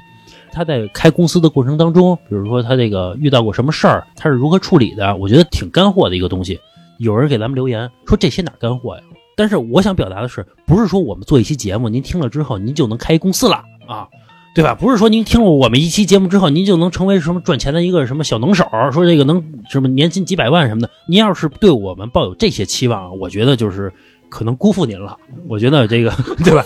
[0.53, 6.59] 他在开公司的过程当中，比如说他这个遇到过什么事儿，他是如何处理的，我觉得挺干货的一个东西。
[6.99, 9.03] 有人给咱们留言说这些哪儿干货呀？
[9.35, 14.09] 但是我想表达的是，不是说我们做一期节目，您听了之后您就能开一公司了啊，
[14.57, 14.75] 对吧？
[14.75, 20.89] 不是说您听了我们一期节目之后，您就能成为什么赚钱的一个什么小能手，说这个能什么年薪几百万什么的。
[21.07, 23.93] 您要是对我们抱有这些期望，我觉得就是
[24.31, 25.19] 可能辜负您了。
[25.47, 26.11] 我觉得这个
[26.43, 26.65] 对吧？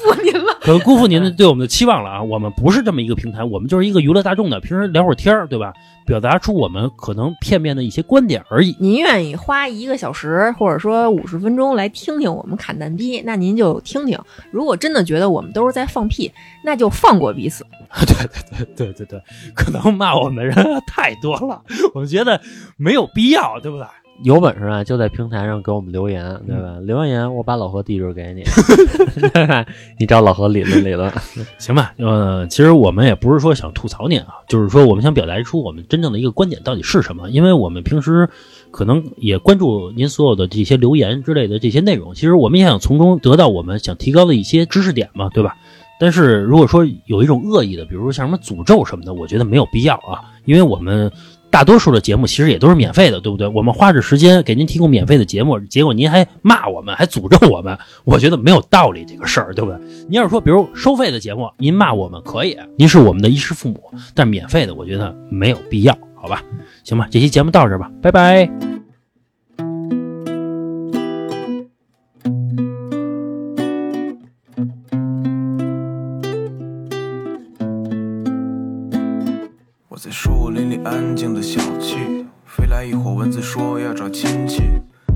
[0.78, 2.22] 辜负您的 对我们的期望了啊！
[2.22, 5.72] 我们不是这么一个平台，我们就是一个娱乐大众的，平时聊会儿天儿，对吧？
[6.06, 8.74] 表达出我们可能片面的一些观点而已。
[8.80, 14.18] 您愿意花一个小时或者说五十分钟来听听我们侃蛋逼，那您就听听。
[14.50, 16.32] 如果真的觉得我们都是在放屁，
[16.64, 17.64] 那就放过彼此。
[18.06, 19.22] 对对对对对对，
[19.54, 20.54] 可能骂我们的人
[20.86, 21.62] 太多了，
[21.94, 22.40] 我们觉得
[22.76, 23.86] 没有必要，对不对？
[24.22, 26.78] 有本事啊，就在平台上给我们留言，对吧？
[26.82, 28.42] 留完言我把老何地址给你，
[29.32, 29.64] 对吧？
[29.98, 31.10] 你找老何理论理论。
[31.58, 38.28] 行吧，呃，其实我们也不是说想吐槽您啊，就是说我们想表达出我们真正的一个观点到底是什么，因为我们平时
[38.70, 45.56] 可能也关注您所有的这些留言之类的这些内容，其实我们也想从中得到我们想提高的一些知识点嘛，对吧？
[45.98, 51.10] 但是如果说有一种恶意的，比如说像什么诅咒什么的，我觉得没有必要啊，因为我们
[51.50, 53.46] 大多数的节目其实也都是免费的，对不对？
[53.48, 59.78] 我们花着时间给您提供免费的节目，结果您还骂我们，还诅咒我们，我觉得没有道理这个事儿，对不对？
[60.08, 66.42] 您要是说，比如收费的节目，您骂我们可以，您是我们的衣食父母，但免费的，我觉得没有必要，好吧？
[66.84, 68.89] 行吧，这期节目到这儿吧，拜拜。
[83.30, 84.62] 子说要找亲戚，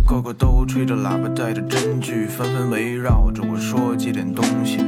[0.07, 4.79] 个个都吹着喇叭带着针具，纷纷围绕着我说借点东西。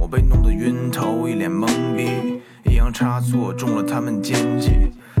[0.00, 4.70] 我被弄得晕头，一脸懵逼，阴阳差错中了他们奸计，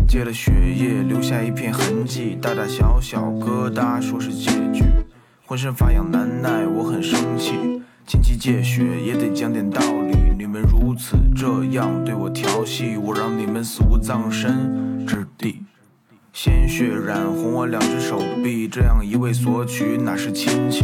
[0.08, 4.82] 借了血液留下一片痕迹，大大小小疙瘩说是借据，
[5.44, 7.82] 浑身发痒难耐，我很生气。
[8.06, 15.62] 亲戚借血也得讲点道理，你们如此这样对我调戏，我让你们死无葬身之地。
[16.32, 20.82] 鲜血染红我两只手臂，这样一味索取哪是亲戚？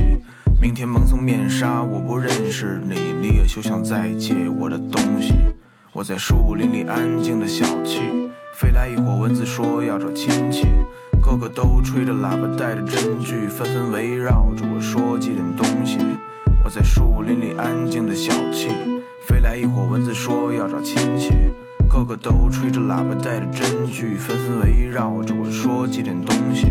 [0.61, 5.33] 明天蒙层面纱，我不认识你，你也休想再借我的东西。
[5.95, 10.67] 我在树林里安静的小憩，飞来一伙蚊子说要找亲戚，
[11.23, 15.97] 个个都吹着喇叭带着针具，纷纷围绕着我说借点东西。
[16.63, 18.69] 我在树林里安静的小憩，
[19.27, 21.31] 飞来一伙蚊子说要找亲戚，
[21.89, 26.67] 个个都吹着喇叭带着针具，纷纷围绕着我说几点东西。